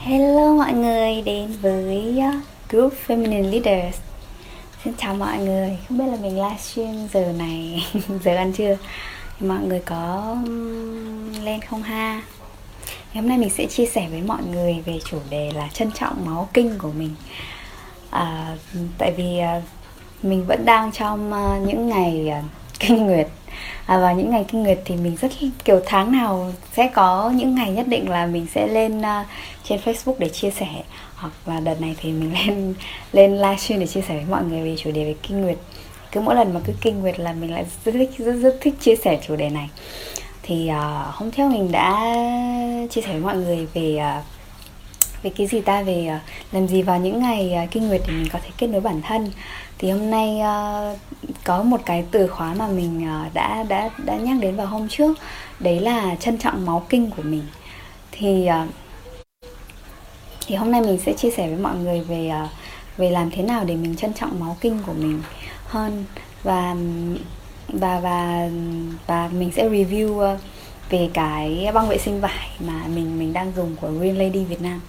Hello 0.00 0.54
mọi 0.54 0.72
người 0.72 1.22
đến 1.22 1.52
với 1.60 2.18
uh, 2.28 2.34
group 2.70 2.92
Feminine 3.06 3.50
Leaders. 3.50 3.98
Xin 4.84 4.92
chào 4.98 5.14
mọi 5.14 5.38
người, 5.38 5.78
không 5.88 5.98
biết 5.98 6.04
là 6.06 6.16
mình 6.22 6.42
livestream 6.42 7.08
giờ 7.12 7.32
này, 7.38 7.86
giờ 8.24 8.36
ăn 8.36 8.52
trưa 8.52 8.76
Mọi 9.40 9.58
người 9.58 9.80
có 9.80 10.34
um, 10.44 11.44
lên 11.44 11.60
không 11.60 11.82
ha? 11.82 12.22
Ngày 12.88 13.22
hôm 13.22 13.28
nay 13.28 13.38
mình 13.38 13.50
sẽ 13.50 13.66
chia 13.66 13.86
sẻ 13.86 14.06
với 14.10 14.22
mọi 14.22 14.42
người 14.52 14.82
về 14.86 14.98
chủ 15.04 15.18
đề 15.30 15.50
là 15.54 15.68
trân 15.72 15.90
trọng 15.90 16.26
máu 16.26 16.48
kinh 16.54 16.78
của 16.78 16.92
mình. 16.92 17.14
À, 18.10 18.56
Tại 18.98 19.12
vì 19.16 19.38
à, 19.38 19.62
mình 20.22 20.44
vẫn 20.46 20.64
đang 20.64 20.92
trong 20.92 21.32
uh, 21.32 21.68
những 21.68 21.88
ngày 21.88 22.28
à, 22.28 22.42
kinh 22.78 23.06
nguyệt 23.06 23.28
à, 23.86 23.98
và 23.98 24.12
những 24.12 24.30
ngày 24.30 24.44
kinh 24.48 24.62
nguyệt 24.62 24.78
thì 24.84 24.96
mình 24.96 25.16
rất 25.20 25.28
kiểu 25.64 25.80
tháng 25.86 26.12
nào 26.12 26.52
sẽ 26.72 26.90
có 26.94 27.30
những 27.34 27.54
ngày 27.54 27.70
nhất 27.70 27.88
định 27.88 28.10
là 28.10 28.26
mình 28.26 28.46
sẽ 28.54 28.66
lên 28.66 28.98
uh, 28.98 29.26
trên 29.64 29.80
Facebook 29.84 30.14
để 30.18 30.28
chia 30.28 30.50
sẻ. 30.50 30.68
Hoặc 31.14 31.32
là 31.46 31.60
đợt 31.60 31.80
này 31.80 31.96
thì 32.00 32.12
mình 32.12 32.32
lên 32.46 32.74
lên 33.12 33.36
livestream 33.36 33.80
để 33.80 33.86
chia 33.86 34.00
sẻ 34.00 34.14
với 34.14 34.24
mọi 34.30 34.44
người 34.44 34.62
về 34.62 34.76
chủ 34.78 34.90
đề 34.90 35.04
về 35.04 35.14
kinh 35.22 35.42
nguyệt. 35.42 35.58
Cứ 36.12 36.20
mỗi 36.20 36.34
lần 36.34 36.54
mà 36.54 36.60
cứ 36.64 36.72
kinh 36.80 37.00
nguyệt 37.00 37.20
là 37.20 37.32
mình 37.32 37.52
lại 37.52 37.64
rất 37.84 37.92
thích 37.92 38.10
rất, 38.18 38.32
rất 38.32 38.58
thích 38.60 38.74
chia 38.80 38.96
sẻ 38.96 39.18
chủ 39.26 39.36
đề 39.36 39.50
này. 39.50 39.68
Thì 40.42 40.70
uh, 40.70 41.14
hôm 41.14 41.30
trước 41.30 41.48
mình 41.50 41.72
đã 41.72 42.14
chia 42.90 43.00
sẻ 43.00 43.12
với 43.12 43.20
mọi 43.20 43.36
người 43.36 43.66
về 43.74 44.00
uh, 44.18 44.24
về 45.22 45.30
cái 45.36 45.46
gì 45.46 45.60
ta? 45.60 45.82
Về 45.82 46.10
uh, 46.16 46.54
làm 46.54 46.68
gì 46.68 46.82
vào 46.82 46.98
những 46.98 47.20
ngày 47.20 47.56
uh, 47.64 47.70
kinh 47.70 47.88
nguyệt 47.88 48.00
để 48.06 48.12
mình 48.12 48.28
có 48.32 48.38
thể 48.42 48.50
kết 48.58 48.66
nối 48.66 48.80
bản 48.80 49.02
thân 49.02 49.30
thì 49.78 49.90
hôm 49.90 50.10
nay 50.10 50.40
uh, 50.40 50.98
có 51.44 51.62
một 51.62 51.80
cái 51.86 52.04
từ 52.10 52.26
khóa 52.26 52.54
mà 52.54 52.68
mình 52.68 53.06
uh, 53.26 53.34
đã 53.34 53.64
đã 53.68 53.90
đã 54.04 54.16
nhắc 54.16 54.36
đến 54.40 54.56
vào 54.56 54.66
hôm 54.66 54.88
trước. 54.88 55.18
Đấy 55.60 55.80
là 55.80 56.14
trân 56.14 56.38
trọng 56.38 56.66
máu 56.66 56.86
kinh 56.88 57.10
của 57.10 57.22
mình. 57.22 57.42
Thì 58.12 58.48
uh, 58.48 58.68
thì 60.46 60.54
hôm 60.54 60.70
nay 60.70 60.80
mình 60.80 60.98
sẽ 61.06 61.12
chia 61.12 61.30
sẻ 61.30 61.46
với 61.46 61.56
mọi 61.56 61.76
người 61.76 62.00
về 62.00 62.32
uh, 62.44 62.50
về 62.96 63.10
làm 63.10 63.30
thế 63.30 63.42
nào 63.42 63.64
để 63.64 63.76
mình 63.76 63.96
trân 63.96 64.14
trọng 64.14 64.40
máu 64.40 64.56
kinh 64.60 64.78
của 64.86 64.92
mình 64.92 65.22
hơn. 65.64 66.04
Và 66.42 66.76
và 67.68 68.00
và 68.00 68.48
và 69.06 69.28
mình 69.28 69.50
sẽ 69.56 69.68
review 69.68 70.34
uh, 70.34 70.40
về 70.90 71.10
cái 71.14 71.70
băng 71.74 71.88
vệ 71.88 71.98
sinh 71.98 72.20
vải 72.20 72.48
mà 72.60 72.82
mình 72.94 73.18
mình 73.18 73.32
đang 73.32 73.52
dùng 73.56 73.76
của 73.80 73.88
Green 73.88 74.16
Lady 74.16 74.44
Việt 74.44 74.62
Nam. 74.62 74.80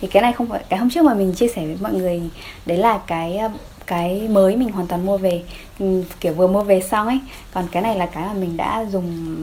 Thì 0.00 0.08
cái 0.08 0.22
này 0.22 0.32
không 0.32 0.48
phải 0.48 0.64
cái 0.68 0.78
hôm 0.78 0.90
trước 0.90 1.04
mà 1.04 1.14
mình 1.14 1.34
chia 1.34 1.48
sẻ 1.48 1.66
với 1.66 1.76
mọi 1.80 1.92
người 1.92 2.22
đấy 2.66 2.78
là 2.78 2.98
cái 3.06 3.40
cái 3.86 4.28
mới 4.28 4.56
mình 4.56 4.68
hoàn 4.68 4.86
toàn 4.86 5.06
mua 5.06 5.18
về. 5.18 5.42
Ừ, 5.78 6.04
kiểu 6.20 6.32
vừa 6.32 6.46
mua 6.46 6.62
về 6.62 6.80
xong 6.80 7.06
ấy, 7.06 7.20
còn 7.52 7.68
cái 7.72 7.82
này 7.82 7.96
là 7.96 8.06
cái 8.06 8.26
mà 8.26 8.32
mình 8.32 8.56
đã 8.56 8.86
dùng 8.90 9.36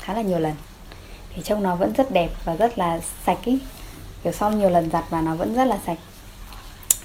khá 0.00 0.14
là 0.14 0.22
nhiều 0.22 0.38
lần. 0.38 0.54
Thì 1.34 1.42
trông 1.42 1.62
nó 1.62 1.76
vẫn 1.76 1.92
rất 1.92 2.10
đẹp 2.10 2.30
và 2.44 2.56
rất 2.56 2.78
là 2.78 3.00
sạch 3.26 3.38
ý 3.44 3.58
kiểu 4.24 4.32
sau 4.32 4.52
nhiều 4.52 4.70
lần 4.70 4.90
giặt 4.90 5.04
và 5.10 5.20
nó 5.20 5.34
vẫn 5.34 5.54
rất 5.54 5.64
là 5.64 5.78
sạch. 5.86 5.98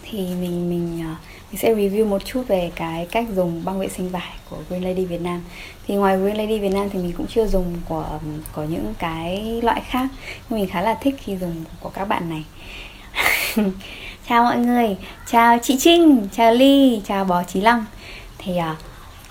Thì 0.03 0.17
mình 0.17 0.69
mình 0.69 1.03
ờ, 1.05 1.15
mình 1.51 1.61
sẽ 1.61 1.75
review 1.75 2.05
một 2.05 2.25
chút 2.25 2.43
về 2.47 2.71
cái 2.75 3.07
cách 3.11 3.25
dùng 3.35 3.65
băng 3.65 3.79
vệ 3.79 3.87
sinh 3.87 4.09
vải 4.09 4.33
của 4.49 4.57
Green 4.69 4.83
Lady 4.83 5.05
Việt 5.05 5.21
Nam. 5.21 5.43
Thì 5.87 5.95
ngoài 5.95 6.17
Green 6.17 6.37
Lady 6.37 6.59
Việt 6.59 6.69
Nam 6.73 6.89
thì 6.89 6.99
mình 6.99 7.13
cũng 7.17 7.27
chưa 7.27 7.47
dùng 7.47 7.75
của 7.89 8.19
của 8.55 8.63
những 8.63 8.93
cái 8.99 9.59
loại 9.63 9.81
khác. 9.89 10.07
Nhưng 10.49 10.59
mình 10.59 10.69
khá 10.69 10.81
là 10.81 10.93
thích 10.93 11.15
khi 11.17 11.37
dùng 11.37 11.63
của 11.79 11.89
các 11.89 12.05
bạn 12.05 12.29
này. 12.29 12.43
chào 14.29 14.43
mọi 14.43 14.57
người 14.57 14.97
chào 15.31 15.57
chị 15.61 15.77
Trinh 15.79 16.27
chào 16.31 16.53
Ly 16.53 17.01
chào 17.07 17.25
bó 17.25 17.43
trí 17.43 17.61
Long. 17.61 17.85
Thì 18.37 18.57
à, 18.57 18.75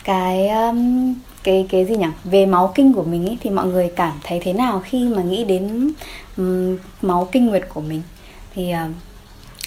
cái 0.04 0.48
um, 0.48 1.14
cái 1.42 1.66
cái 1.68 1.84
gì 1.84 1.96
nhỉ? 1.96 2.06
Về 2.24 2.46
máu 2.46 2.72
kinh 2.74 2.92
của 2.92 3.02
mình 3.02 3.26
ấy, 3.26 3.38
thì 3.40 3.50
mọi 3.50 3.66
người 3.66 3.92
cảm 3.96 4.12
thấy 4.24 4.40
thế 4.42 4.52
nào 4.52 4.82
khi 4.84 5.08
mà 5.08 5.22
nghĩ 5.22 5.44
đến 5.44 5.92
um, 6.36 6.78
máu 7.02 7.28
kinh 7.32 7.46
nguyệt 7.46 7.62
của 7.74 7.80
mình? 7.80 8.02
Thì 8.54 8.72
uh, 8.72 8.90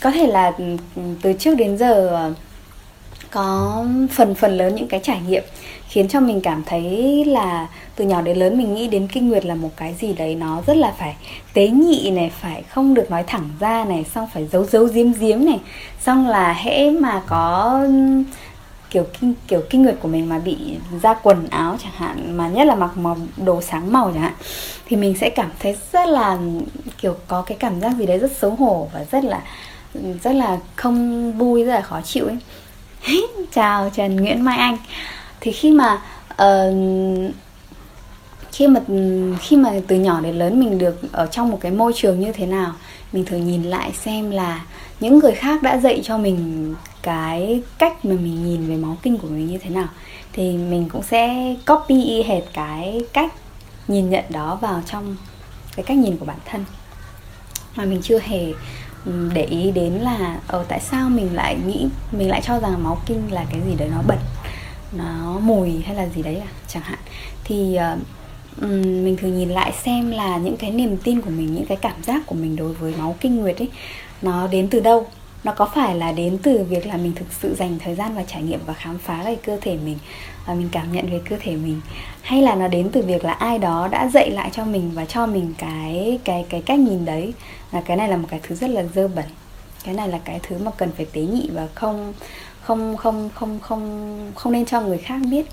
có 0.02 0.12
thể 0.12 0.28
là 0.28 0.52
ừ, 0.58 0.78
từ 1.22 1.34
trước 1.34 1.56
đến 1.56 1.78
giờ 1.78 2.28
uh, 2.30 2.38
có 3.32 3.86
phần 4.12 4.36
phần 4.36 4.58
lớn 4.58 4.76
những 4.76 4.88
cái 4.88 5.00
trải 5.04 5.22
nghiệm 5.28 5.44
khiến 5.88 6.08
cho 6.08 6.20
mình 6.20 6.42
cảm 6.42 6.64
thấy 6.66 7.26
là 7.26 7.68
từ 7.96 8.06
nhỏ 8.06 8.22
đến 8.22 8.38
lớn 8.38 8.58
mình 8.58 8.74
nghĩ 8.74 8.88
đến 8.88 9.08
kinh 9.08 9.30
nguyệt 9.30 9.46
là 9.46 9.56
một 9.56 9.70
cái 9.76 9.96
gì 10.00 10.14
đấy 10.14 10.36
nó 10.36 10.62
rất 10.68 10.78
là 10.78 10.94
phải 10.98 11.16
tế 11.54 11.68
nhị 11.68 12.12
này, 12.12 12.32
phải 12.42 12.64
không 12.64 12.94
được 12.94 13.12
nói 13.12 13.24
thẳng 13.28 13.50
ra 13.60 13.86
này, 13.86 14.06
xong 14.16 14.28
phải 14.34 14.48
giấu 14.48 14.66
giấu 14.66 14.86
giếm 14.94 15.12
giếm 15.12 15.46
này, 15.46 15.60
xong 16.00 16.28
là 16.28 16.54
hễ 16.54 16.90
mà 16.90 17.22
có, 17.28 17.80
kiểu 18.90 19.06
kinh 19.20 19.34
kiểu 19.48 19.62
kinh 19.70 19.84
nguyệt 19.84 19.96
của 20.02 20.08
mình 20.08 20.30
mà 20.30 20.40
bị 20.40 20.58
ra 21.02 21.14
quần 21.14 21.48
áo 21.50 21.76
chẳng 21.84 21.94
hạn, 21.96 22.38
mà 22.38 22.48
nhất 22.48 22.68
là 22.68 22.76
mặc 22.76 22.98
màu, 22.98 23.18
đồ 23.38 23.62
sáng 23.62 23.92
màu 23.92 24.12
chẳng 24.14 24.24
hạn, 24.24 24.34
thì 24.86 24.98
mình 24.98 25.16
sẽ 25.18 25.30
cảm 25.30 25.50
thấy 25.60 25.76
rất 25.94 26.10
là, 26.10 26.38
kiểu 26.98 27.16
có 27.28 27.42
cái 27.42 27.58
cảm 27.58 27.82
giác 27.82 27.92
gì 27.98 28.06
đấy 28.06 28.20
rất 28.20 28.32
xấu 28.32 28.52
hổ 28.52 28.90
và 28.94 29.06
rất 29.12 29.24
là 29.24 29.42
rất 30.24 30.32
là 30.36 30.60
không 30.76 31.32
vui, 31.38 31.64
rất 31.64 31.74
là 31.74 31.82
khó 31.82 32.02
chịu 32.02 32.26
ấy. 32.26 32.38
chào 33.52 33.90
Trần 33.94 34.16
Nguyễn 34.16 34.42
Mai 34.42 34.58
Anh. 34.58 34.78
Thì 35.40 35.52
khi 35.52 35.72
mà 35.72 36.02
uh, 36.34 37.34
khi 38.52 38.68
mà 38.68 38.80
khi 39.40 39.58
mà 39.58 39.72
từ 39.88 39.96
nhỏ 39.96 40.20
đến 40.22 40.36
lớn 40.36 40.60
mình 40.60 40.78
được 40.78 41.12
ở 41.12 41.26
trong 41.26 41.50
một 41.50 41.58
cái 41.62 41.72
môi 41.72 41.94
trường 41.96 42.20
như 42.20 42.32
thế 42.32 42.46
nào 42.46 42.74
mình 43.14 43.26
thử 43.26 43.38
nhìn 43.38 43.64
lại 43.64 43.92
xem 43.92 44.32
là 44.32 44.66
những 45.00 45.20
người 45.20 45.32
khác 45.32 45.64
đã 45.64 45.78
dạy 45.78 46.02
cho 46.04 46.18
mình 46.18 46.76
cái 47.02 47.62
cách 47.78 48.06
mà 48.06 48.16
mình 48.16 48.46
nhìn 48.46 48.68
về 48.68 48.76
máu 48.76 48.98
kinh 49.02 49.18
của 49.18 49.28
mình 49.28 49.48
như 49.48 49.58
thế 49.58 49.70
nào. 49.70 49.88
Thì 50.34 50.58
mình 50.58 50.90
cũng 50.90 51.04
sẽ 51.04 51.56
copy 51.68 52.04
y 52.04 52.24
hệt 52.24 52.44
cái 52.54 53.02
cách 53.14 53.34
nhìn 53.88 54.10
nhận 54.10 54.24
đó 54.30 54.58
vào 54.62 54.82
trong 54.86 55.16
cái 55.76 55.86
cách 55.86 55.98
nhìn 55.98 56.18
của 56.18 56.26
bản 56.26 56.40
thân. 56.46 56.66
Mà 57.76 57.86
mình 57.86 58.02
chưa 58.02 58.20
hề 58.20 58.54
để 59.34 59.44
ý 59.44 59.72
đến 59.72 59.94
là 59.94 60.40
ở 60.48 60.66
tại 60.68 60.80
sao 60.80 61.10
mình 61.10 61.36
lại 61.36 61.58
nghĩ 61.68 61.88
mình 62.12 62.30
lại 62.30 62.42
cho 62.44 62.60
rằng 62.60 62.84
máu 62.84 62.98
kinh 63.06 63.34
là 63.34 63.46
cái 63.52 63.62
gì 63.68 63.76
đấy 63.76 63.90
nó 63.92 64.02
bẩn 64.08 64.18
nó 64.98 65.40
mùi 65.40 65.82
hay 65.82 65.96
là 65.96 66.08
gì 66.16 66.24
đấy 66.24 66.36
à 66.36 66.48
chẳng 66.68 66.84
hạn. 66.84 67.00
Thì 67.44 67.78
uh, 67.94 68.64
mình 69.04 69.18
thử 69.18 69.28
nhìn 69.28 69.50
lại 69.50 69.72
xem 69.84 70.12
là 70.12 70.38
những 70.38 70.58
cái 70.58 70.72
niềm 70.72 70.98
tin 70.98 71.22
của 71.22 71.30
mình 71.30 71.56
những 71.56 71.66
cái 71.66 71.78
cảm 71.82 72.04
giác 72.04 72.22
của 72.26 72.36
mình 72.36 72.56
đối 72.56 72.74
với 72.74 72.94
máu 72.98 73.16
kinh 73.20 73.36
nguyệt 73.36 73.58
ấy 73.58 73.70
nó 74.22 74.48
đến 74.48 74.68
từ 74.68 74.80
đâu? 74.80 75.08
Nó 75.44 75.54
có 75.54 75.70
phải 75.76 75.96
là 75.96 76.12
đến 76.12 76.38
từ 76.44 76.64
việc 76.64 76.86
là 76.86 76.98
mình 76.98 77.14
thực 77.16 77.34
sự 77.42 77.56
dành 77.56 77.80
thời 77.80 77.96
gian 77.96 78.16
và 78.16 78.24
trải 78.24 78.44
nghiệm 78.44 78.60
và 78.66 78.74
khám 78.74 78.98
phá 78.98 79.24
về 79.24 79.36
cơ 79.36 79.58
thể 79.62 79.78
mình 79.86 79.98
và 80.46 80.54
mình 80.54 80.70
cảm 80.72 80.92
nhận 80.92 81.10
về 81.12 81.22
cơ 81.30 81.38
thể 81.40 81.56
mình? 81.56 81.82
Hay 82.22 82.42
là 82.42 82.56
nó 82.56 82.68
đến 82.68 82.90
từ 82.92 83.02
việc 83.02 83.26
là 83.26 83.34
ai 83.34 83.58
đó 83.58 83.88
đã 83.92 84.08
dạy 84.08 84.30
lại 84.30 84.50
cho 84.54 84.66
mình 84.66 84.92
và 84.94 85.06
cho 85.06 85.26
mình 85.26 85.54
cái 85.58 86.20
cái 86.24 86.46
cái 86.50 86.62
cách 86.62 86.80
nhìn 86.80 87.06
đấy? 87.06 87.34
Là 87.72 87.82
cái 87.82 87.98
này 87.98 88.08
là 88.08 88.18
một 88.18 88.28
cái 88.32 88.40
thứ 88.44 88.56
rất 88.56 88.70
là 88.70 88.84
dơ 88.96 89.08
bẩn. 89.08 89.26
Cái 89.84 89.94
này 89.94 90.08
là 90.08 90.20
cái 90.26 90.40
thứ 90.44 90.58
mà 90.58 90.72
cần 90.78 90.92
phải 90.98 91.06
tế 91.06 91.22
nhị 91.22 91.50
và 91.54 91.68
không 91.76 92.14
không 92.62 92.98
không 92.98 93.30
không 93.36 93.60
không 93.60 94.32
không 94.36 94.54
nên 94.54 94.66
cho 94.66 94.82
người 94.82 94.98
khác 94.98 95.20
biết. 95.32 95.46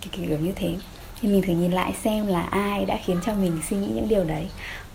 Kiểu, 0.00 0.26
kiểu 0.28 0.38
như 0.38 0.52
thế. 0.56 0.74
Thì 1.20 1.28
mình 1.28 1.42
thử 1.42 1.52
nhìn 1.52 1.72
lại 1.72 1.92
xem 2.04 2.26
là 2.26 2.42
ai 2.42 2.84
đã 2.84 2.98
khiến 3.04 3.16
cho 3.26 3.34
mình 3.34 3.60
suy 3.70 3.76
nghĩ 3.76 3.86
những 3.86 4.08
điều 4.08 4.24
đấy 4.24 4.46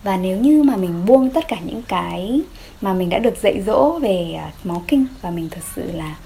và 0.06 0.16
nếu 0.16 0.36
như 0.36 0.62
mà 0.62 0.76
mình 0.76 1.06
buông 1.06 1.30
tất 1.30 1.48
cả 1.48 1.56
những 1.64 1.82
cái 1.88 2.40
mà 2.80 2.92
mình 2.92 3.10
đã 3.10 3.18
được 3.18 3.34
dạy 3.42 3.62
dỗ 3.66 3.98
về 3.98 4.32
à, 4.38 4.52
máu 4.64 4.82
kinh 4.88 5.06
và 5.22 5.30
mình 5.30 5.48
thật 5.50 5.60
sự 5.74 5.92
là 5.92 6.16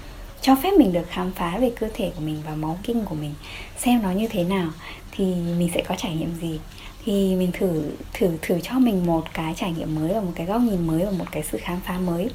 cho 0.41 0.55
phép 0.55 0.69
mình 0.77 0.93
được 0.93 1.09
khám 1.09 1.31
phá 1.31 1.57
về 1.57 1.71
cơ 1.79 1.87
thể 1.93 2.11
của 2.15 2.21
mình 2.21 2.41
và 2.45 2.55
máu 2.55 2.77
kinh 2.83 3.05
của 3.05 3.15
mình, 3.15 3.33
xem 3.77 4.01
nó 4.03 4.11
như 4.11 4.27
thế 4.27 4.43
nào, 4.43 4.69
thì 5.11 5.25
mình 5.59 5.69
sẽ 5.73 5.81
có 5.87 5.95
trải 5.97 6.15
nghiệm 6.15 6.33
gì? 6.41 6.59
Thì 7.05 7.35
mình 7.35 7.51
thử 7.51 7.83
thử 8.13 8.29
thử 8.41 8.59
cho 8.59 8.79
mình 8.79 9.05
một 9.05 9.33
cái 9.33 9.53
trải 9.57 9.73
nghiệm 9.77 9.95
mới 9.95 10.13
và 10.13 10.21
một 10.21 10.31
cái 10.35 10.45
góc 10.45 10.61
nhìn 10.61 10.87
mới 10.87 11.05
và 11.05 11.11
một 11.11 11.25
cái 11.31 11.43
sự 11.51 11.57
khám 11.61 11.79
phá 11.85 11.99
mới. 11.99 12.29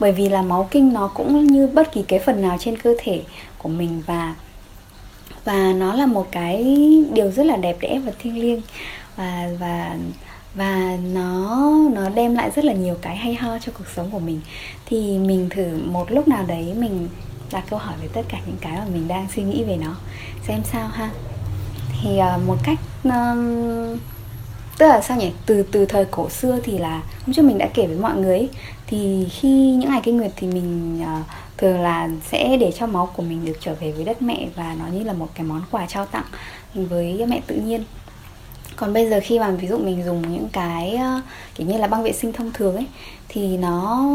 Bởi 0.00 0.12
vì 0.12 0.28
là 0.28 0.42
máu 0.42 0.68
kinh 0.70 0.92
nó 0.92 1.08
cũng 1.08 1.46
như 1.46 1.66
bất 1.66 1.92
kỳ 1.92 2.02
cái 2.02 2.18
phần 2.18 2.42
nào 2.42 2.56
trên 2.60 2.78
cơ 2.78 2.94
thể 2.98 3.22
của 3.58 3.68
mình 3.68 4.02
và 4.06 4.34
và 5.44 5.72
nó 5.72 5.94
là 5.94 6.06
một 6.06 6.26
cái 6.30 6.64
điều 7.12 7.30
rất 7.30 7.46
là 7.46 7.56
đẹp 7.56 7.76
đẽ 7.80 7.98
và 7.98 8.12
thiêng 8.18 8.40
liêng. 8.40 8.60
Và 9.16 9.48
và 9.60 9.96
và 10.56 10.96
nó 11.12 11.70
nó 11.92 12.08
đem 12.08 12.34
lại 12.34 12.50
rất 12.56 12.64
là 12.64 12.72
nhiều 12.72 12.94
cái 13.02 13.16
hay 13.16 13.34
ho 13.34 13.58
cho 13.58 13.72
cuộc 13.78 13.86
sống 13.96 14.10
của 14.10 14.18
mình. 14.18 14.40
Thì 14.86 15.18
mình 15.18 15.48
thử 15.50 15.78
một 15.84 16.10
lúc 16.10 16.28
nào 16.28 16.44
đấy 16.48 16.74
mình 16.76 17.08
đặt 17.52 17.64
câu 17.70 17.78
hỏi 17.78 17.94
về 18.02 18.08
tất 18.12 18.22
cả 18.28 18.38
những 18.46 18.56
cái 18.60 18.78
mà 18.78 18.84
mình 18.92 19.08
đang 19.08 19.26
suy 19.34 19.42
nghĩ 19.42 19.64
về 19.64 19.76
nó. 19.76 19.96
Xem 20.42 20.60
sao 20.64 20.88
ha. 20.88 21.10
Thì 22.02 22.10
uh, 22.10 22.46
một 22.46 22.56
cách 22.64 22.78
um, 23.04 23.98
tức 24.78 24.88
là 24.88 25.00
sao 25.00 25.16
nhỉ? 25.16 25.32
Từ 25.46 25.62
từ 25.62 25.86
thời 25.86 26.04
cổ 26.04 26.30
xưa 26.30 26.58
thì 26.64 26.78
là 26.78 27.02
hôm 27.26 27.34
trước 27.34 27.42
mình 27.42 27.58
đã 27.58 27.68
kể 27.74 27.86
với 27.86 27.96
mọi 27.96 28.16
người 28.16 28.38
ấy, 28.38 28.48
thì 28.86 29.28
khi 29.30 29.74
những 29.74 29.90
ngày 29.90 30.00
kinh 30.04 30.16
nguyệt 30.16 30.32
thì 30.36 30.46
mình 30.46 31.00
uh, 31.02 31.26
thường 31.56 31.80
là 31.80 32.08
sẽ 32.30 32.56
để 32.56 32.72
cho 32.72 32.86
máu 32.86 33.08
của 33.16 33.22
mình 33.22 33.44
được 33.44 33.56
trở 33.60 33.74
về 33.74 33.92
với 33.92 34.04
đất 34.04 34.22
mẹ 34.22 34.46
và 34.56 34.76
nó 34.78 34.86
như 34.86 35.04
là 35.04 35.12
một 35.12 35.28
cái 35.34 35.46
món 35.46 35.62
quà 35.70 35.86
trao 35.86 36.06
tặng 36.06 36.24
với 36.74 37.26
mẹ 37.28 37.40
tự 37.46 37.54
nhiên 37.54 37.84
còn 38.76 38.92
bây 38.92 39.10
giờ 39.10 39.20
khi 39.22 39.38
mà 39.38 39.50
ví 39.50 39.68
dụ 39.68 39.78
mình 39.78 40.04
dùng 40.04 40.32
những 40.32 40.48
cái 40.52 40.94
ờ, 40.96 41.20
kiểu 41.54 41.66
như 41.66 41.78
là 41.78 41.86
băng 41.86 42.02
vệ 42.02 42.12
sinh 42.12 42.32
thông 42.32 42.52
thường 42.52 42.76
ấy, 42.76 42.86
thì 43.28 43.56
nó, 43.56 44.06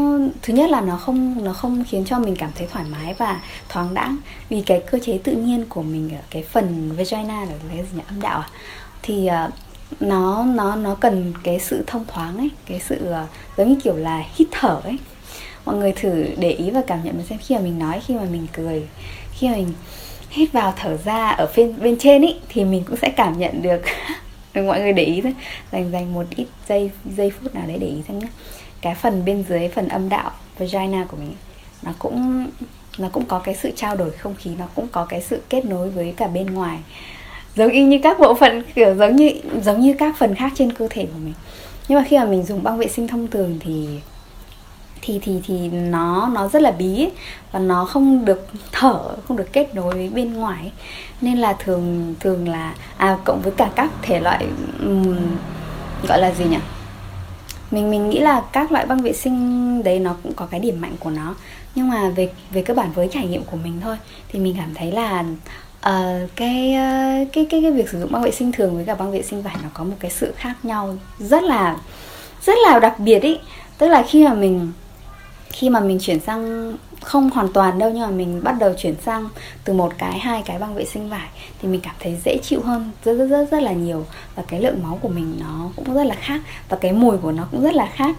thứ 0.42 0.54
nhất 0.54 0.70
là 0.70 0.80
nó 0.80 0.96
không 0.96 1.44
nó 1.44 1.52
không 1.52 1.84
khiến 1.88 2.04
cho 2.04 2.18
mình 2.18 2.36
cảm 2.36 2.50
thấy 2.54 2.66
thoải 2.72 2.84
mái 2.90 3.14
và 3.14 3.40
thoáng 3.68 3.94
đãng. 3.94 4.16
Vì 4.48 4.62
cái 4.66 4.82
cơ 4.90 4.98
chế 4.98 5.18
tự 5.24 5.32
nhiên 5.32 5.64
của 5.68 5.82
mình 5.82 6.10
ở 6.14 6.22
cái 6.30 6.42
phần 6.42 6.92
vagina 6.96 7.44
là 7.44 7.52
cái 7.68 7.76
gì 7.76 7.96
nhỉ? 7.96 8.02
Âm 8.08 8.20
đạo 8.20 8.40
à? 8.40 8.48
Thì 9.02 9.26
ờ, 9.26 9.50
nó 10.00 10.44
nó 10.44 10.76
nó 10.76 10.94
cần 10.94 11.32
cái 11.42 11.58
sự 11.60 11.84
thông 11.86 12.04
thoáng 12.08 12.36
ấy, 12.38 12.50
cái 12.66 12.80
sự 12.88 13.06
ờ, 13.06 13.26
giống 13.56 13.68
như 13.68 13.80
kiểu 13.84 13.96
là 13.96 14.24
hít 14.34 14.48
thở 14.50 14.80
ấy. 14.84 14.96
Mọi 15.64 15.76
người 15.76 15.92
thử 15.92 16.26
để 16.38 16.50
ý 16.50 16.70
và 16.70 16.82
cảm 16.86 17.04
nhận 17.04 17.22
xem 17.22 17.38
khi 17.38 17.54
mà 17.54 17.60
mình 17.60 17.78
nói, 17.78 18.00
khi 18.06 18.14
mà 18.14 18.24
mình 18.32 18.46
cười, 18.52 18.82
khi 19.32 19.48
mà 19.48 19.54
mình 19.56 19.72
hít 20.30 20.52
vào 20.52 20.74
thở 20.76 20.96
ra 21.04 21.30
ở 21.30 21.48
bên 21.56 21.74
bên 21.82 21.96
trên 21.98 22.22
ấy, 22.22 22.38
thì 22.48 22.64
mình 22.64 22.84
cũng 22.86 22.96
sẽ 22.96 23.08
cảm 23.16 23.38
nhận 23.38 23.62
được 23.62 23.82
mọi 24.54 24.80
người 24.80 24.92
để 24.92 25.04
ý 25.04 25.20
thôi. 25.20 25.34
Dành 25.72 25.90
dành 25.92 26.14
một 26.14 26.26
ít 26.36 26.46
giây 26.68 26.90
giây 27.16 27.30
phút 27.30 27.54
nào 27.54 27.64
đấy 27.66 27.78
để 27.80 27.86
ý 27.86 28.02
xem 28.08 28.18
nhé 28.18 28.26
cái 28.80 28.94
phần 28.94 29.24
bên 29.24 29.44
dưới, 29.48 29.68
phần 29.68 29.88
âm 29.88 30.08
đạo, 30.08 30.30
vagina 30.58 31.04
của 31.04 31.16
mình, 31.16 31.34
nó 31.82 31.92
cũng 31.98 32.46
nó 32.98 33.08
cũng 33.12 33.24
có 33.24 33.38
cái 33.38 33.54
sự 33.54 33.70
trao 33.76 33.96
đổi 33.96 34.10
không 34.10 34.34
khí, 34.34 34.50
nó 34.58 34.66
cũng 34.74 34.88
có 34.92 35.04
cái 35.04 35.20
sự 35.20 35.42
kết 35.48 35.64
nối 35.64 35.90
với 35.90 36.14
cả 36.16 36.26
bên 36.26 36.46
ngoài. 36.46 36.78
Giống 37.56 37.70
y 37.70 37.84
như 37.84 37.98
các 38.02 38.20
bộ 38.20 38.34
phận, 38.34 38.62
kiểu 38.74 38.94
giống 38.94 39.16
như 39.16 39.30
giống 39.62 39.80
như 39.80 39.94
các 39.98 40.14
phần 40.18 40.34
khác 40.34 40.52
trên 40.54 40.72
cơ 40.72 40.88
thể 40.90 41.06
của 41.06 41.18
mình. 41.24 41.34
Nhưng 41.88 41.98
mà 41.98 42.04
khi 42.08 42.18
mà 42.18 42.24
mình 42.24 42.42
dùng 42.42 42.62
băng 42.62 42.78
vệ 42.78 42.88
sinh 42.88 43.08
thông 43.08 43.28
thường 43.28 43.58
thì 43.60 43.88
thì 45.02 45.18
thì 45.22 45.40
thì 45.46 45.68
nó 45.68 46.30
nó 46.34 46.48
rất 46.48 46.62
là 46.62 46.70
bí 46.70 47.02
ấy, 47.02 47.12
và 47.52 47.58
nó 47.58 47.84
không 47.84 48.24
được 48.24 48.46
thở 48.72 48.98
không 49.28 49.36
được 49.36 49.52
kết 49.52 49.74
nối 49.74 49.94
với 49.94 50.08
bên 50.08 50.32
ngoài. 50.32 50.60
Ấy. 50.62 50.72
nên 51.20 51.38
là 51.38 51.52
thường 51.52 52.14
thường 52.20 52.48
là 52.48 52.74
à 52.96 53.18
cộng 53.24 53.40
với 53.42 53.52
cả 53.52 53.70
các 53.76 53.90
thể 54.02 54.20
loại 54.20 54.46
um, 54.80 55.16
gọi 56.08 56.20
là 56.20 56.30
gì 56.32 56.44
nhỉ? 56.44 56.58
Mình 57.70 57.90
mình 57.90 58.10
nghĩ 58.10 58.18
là 58.18 58.42
các 58.52 58.72
loại 58.72 58.86
băng 58.86 59.02
vệ 59.02 59.12
sinh 59.12 59.82
đấy 59.82 59.98
nó 59.98 60.16
cũng 60.22 60.32
có 60.32 60.46
cái 60.46 60.60
điểm 60.60 60.80
mạnh 60.80 60.94
của 61.00 61.10
nó. 61.10 61.34
Nhưng 61.74 61.88
mà 61.88 62.10
về 62.10 62.30
về 62.50 62.62
cơ 62.62 62.74
bản 62.74 62.92
với 62.92 63.08
trải 63.12 63.26
nghiệm 63.26 63.44
của 63.44 63.56
mình 63.56 63.80
thôi 63.82 63.96
thì 64.28 64.38
mình 64.38 64.54
cảm 64.58 64.74
thấy 64.74 64.92
là 64.92 65.20
uh, 65.20 66.30
cái, 66.36 66.68
uh, 66.70 67.32
cái 67.32 67.46
cái 67.50 67.62
cái 67.62 67.70
việc 67.72 67.88
sử 67.88 68.00
dụng 68.00 68.12
băng 68.12 68.22
vệ 68.22 68.30
sinh 68.30 68.52
thường 68.52 68.74
với 68.74 68.84
cả 68.84 68.94
băng 68.94 69.12
vệ 69.12 69.22
sinh 69.22 69.42
vải 69.42 69.56
nó 69.62 69.68
có 69.74 69.84
một 69.84 69.96
cái 70.00 70.10
sự 70.10 70.32
khác 70.36 70.54
nhau 70.62 70.96
rất 71.18 71.42
là 71.42 71.76
rất 72.42 72.54
là 72.66 72.78
đặc 72.78 72.98
biệt 72.98 73.22
ý. 73.22 73.38
Tức 73.78 73.88
là 73.88 74.04
khi 74.08 74.24
mà 74.24 74.34
mình 74.34 74.72
khi 75.52 75.70
mà 75.70 75.80
mình 75.80 75.98
chuyển 76.00 76.20
sang, 76.20 76.72
không 77.00 77.30
hoàn 77.30 77.52
toàn 77.52 77.78
đâu, 77.78 77.90
nhưng 77.90 78.02
mà 78.02 78.10
mình 78.10 78.40
bắt 78.44 78.54
đầu 78.58 78.72
chuyển 78.78 78.94
sang 79.04 79.28
từ 79.64 79.72
một 79.72 79.92
cái, 79.98 80.18
hai 80.18 80.42
cái 80.46 80.58
băng 80.58 80.74
vệ 80.74 80.84
sinh 80.84 81.08
vải, 81.08 81.28
thì 81.62 81.68
mình 81.68 81.80
cảm 81.80 81.94
thấy 82.00 82.16
dễ 82.24 82.38
chịu 82.42 82.60
hơn, 82.62 82.90
rất 83.04 83.14
rất 83.14 83.26
rất 83.26 83.50
rất 83.50 83.62
là 83.62 83.72
nhiều. 83.72 84.06
Và 84.34 84.42
cái 84.48 84.60
lượng 84.60 84.82
máu 84.82 84.98
của 85.02 85.08
mình 85.08 85.34
nó 85.40 85.70
cũng 85.76 85.94
rất 85.94 86.04
là 86.04 86.14
khác, 86.14 86.40
và 86.68 86.76
cái 86.80 86.92
mùi 86.92 87.16
của 87.18 87.32
nó 87.32 87.48
cũng 87.50 87.62
rất 87.62 87.74
là 87.74 87.86
khác. 87.94 88.16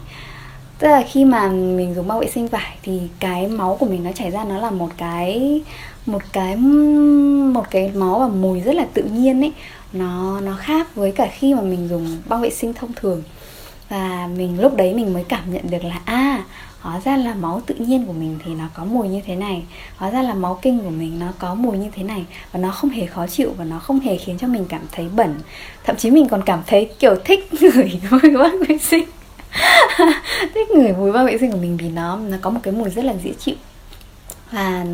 Tức 0.80 0.88
là 0.88 1.04
khi 1.12 1.26
mà 1.26 1.48
mình 1.50 1.96
dùng 1.96 2.08
băng 2.08 2.20
vệ 2.20 2.30
sinh 2.30 2.48
vải, 2.48 2.78
thì 2.84 3.02
cái 3.20 3.48
máu 3.48 3.78
của 3.80 3.86
mình 3.86 4.04
nó 4.04 4.12
chảy 4.12 4.32
ra, 4.32 4.44
nó 4.44 4.58
là 4.58 4.72
một 4.72 4.90
cái 4.98 5.62
một 6.06 6.22
cái 6.32 6.56
một 6.56 7.66
cái 7.72 7.92
máu 7.96 8.20
và 8.20 8.28
mùi 8.28 8.60
rất 8.60 8.76
là 8.76 8.86
tự 8.94 9.04
nhiên 9.04 9.44
ấy. 9.44 9.52
Nó 9.94 10.40
nó 10.40 10.56
khác 10.60 10.96
với 10.96 11.12
cả 11.12 11.28
khi 11.32 11.54
mà 11.54 11.62
mình 11.62 11.88
dùng 11.88 12.18
băng 12.26 12.42
vệ 12.42 12.50
sinh 12.50 12.74
thông 12.74 12.94
thường. 12.94 13.24
Và 13.90 14.30
mình 14.38 14.62
lúc 14.62 14.76
đấy 14.76 14.94
mình 14.94 15.14
mới 15.14 15.24
cảm 15.24 15.54
nhận 15.54 15.70
được 15.70 15.84
là 15.84 16.00
à 16.06 16.44
hóa 16.84 17.00
ra 17.00 17.18
là 17.18 17.34
máu 17.34 17.62
tự 17.66 17.76
nhiên 17.76 18.06
của 18.06 18.14
mình 18.14 18.40
thì 18.46 18.54
nó 18.54 18.66
có 18.74 18.86
mùi 18.86 19.08
như 19.08 19.22
thế 19.26 19.36
này. 19.36 19.64
Hóa 19.98 20.10
ra 20.10 20.22
là 20.22 20.34
máu 20.34 20.60
kinh 20.62 20.80
của 20.80 20.90
mình 20.90 21.20
nó 21.20 21.28
có 21.40 21.56
mùi 21.56 21.78
như 21.78 21.90
thế 21.96 22.04
này. 22.04 22.26
Và 22.52 22.60
nó 22.60 22.72
không 22.72 22.90
hề 22.90 23.06
khó 23.06 23.28
chịu 23.28 23.54
và 23.58 23.66
nó 23.66 23.80
không 23.80 24.00
hề 24.00 24.18
khiến 24.18 24.38
cho 24.38 24.48
mình 24.48 24.66
cảm 24.70 24.82
thấy 24.92 25.08
bẩn. 25.16 25.36
Thậm 25.84 25.96
chí 25.96 26.12
mình 26.12 26.28
còn 26.30 26.42
cảm 26.46 26.64
thấy 26.68 26.90
kiểu 27.00 27.16
thích 27.26 27.50
ngửi 27.62 28.00
mùi 28.12 28.38
băng 28.38 28.60
vệ 28.68 28.78
sinh. 28.78 29.06
Thích 30.54 30.70
ngửi 30.76 30.94
mùi 30.94 31.12
băng 31.12 31.26
vệ 31.26 31.38
sinh 31.38 31.52
của 31.52 31.58
mình 31.58 31.78
vì 31.78 31.90
nó 31.90 32.18
nó 32.18 32.38
có 32.42 32.50
một 32.50 32.60
cái 32.64 32.74
mùi 32.74 32.90
rất 32.90 33.06
là 33.06 33.14
dễ 33.24 33.32
chịu. 33.40 33.56
Và 34.52 34.86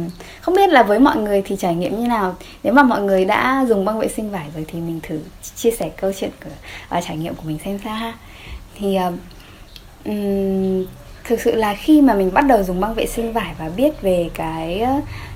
không 0.41 0.55
biết 0.55 0.69
là 0.69 0.83
với 0.83 0.99
mọi 0.99 1.17
người 1.17 1.41
thì 1.45 1.55
trải 1.55 1.75
nghiệm 1.75 1.99
như 1.99 2.07
nào. 2.07 2.35
Nếu 2.63 2.73
mà 2.73 2.83
mọi 2.83 3.01
người 3.01 3.25
đã 3.25 3.65
dùng 3.69 3.85
băng 3.85 3.99
vệ 3.99 4.07
sinh 4.07 4.31
vải 4.31 4.45
rồi 4.55 4.65
thì 4.67 4.79
mình 4.79 4.99
thử 5.03 5.19
chia 5.55 5.71
sẻ 5.71 5.89
câu 5.89 6.11
chuyện 6.19 6.31
của 6.43 6.49
và 6.89 7.01
trải 7.01 7.17
nghiệm 7.17 7.35
của 7.35 7.43
mình 7.45 7.57
xem 7.65 7.79
sao 7.83 7.95
ha. 7.95 8.13
Thì 8.75 8.97
um, 10.05 10.85
thực 11.29 11.41
sự 11.41 11.55
là 11.55 11.75
khi 11.75 12.01
mà 12.01 12.13
mình 12.13 12.33
bắt 12.33 12.41
đầu 12.41 12.63
dùng 12.63 12.79
băng 12.79 12.93
vệ 12.93 13.05
sinh 13.05 13.33
vải 13.33 13.55
và 13.59 13.69
biết 13.69 14.01
về 14.01 14.29
cái 14.33 14.83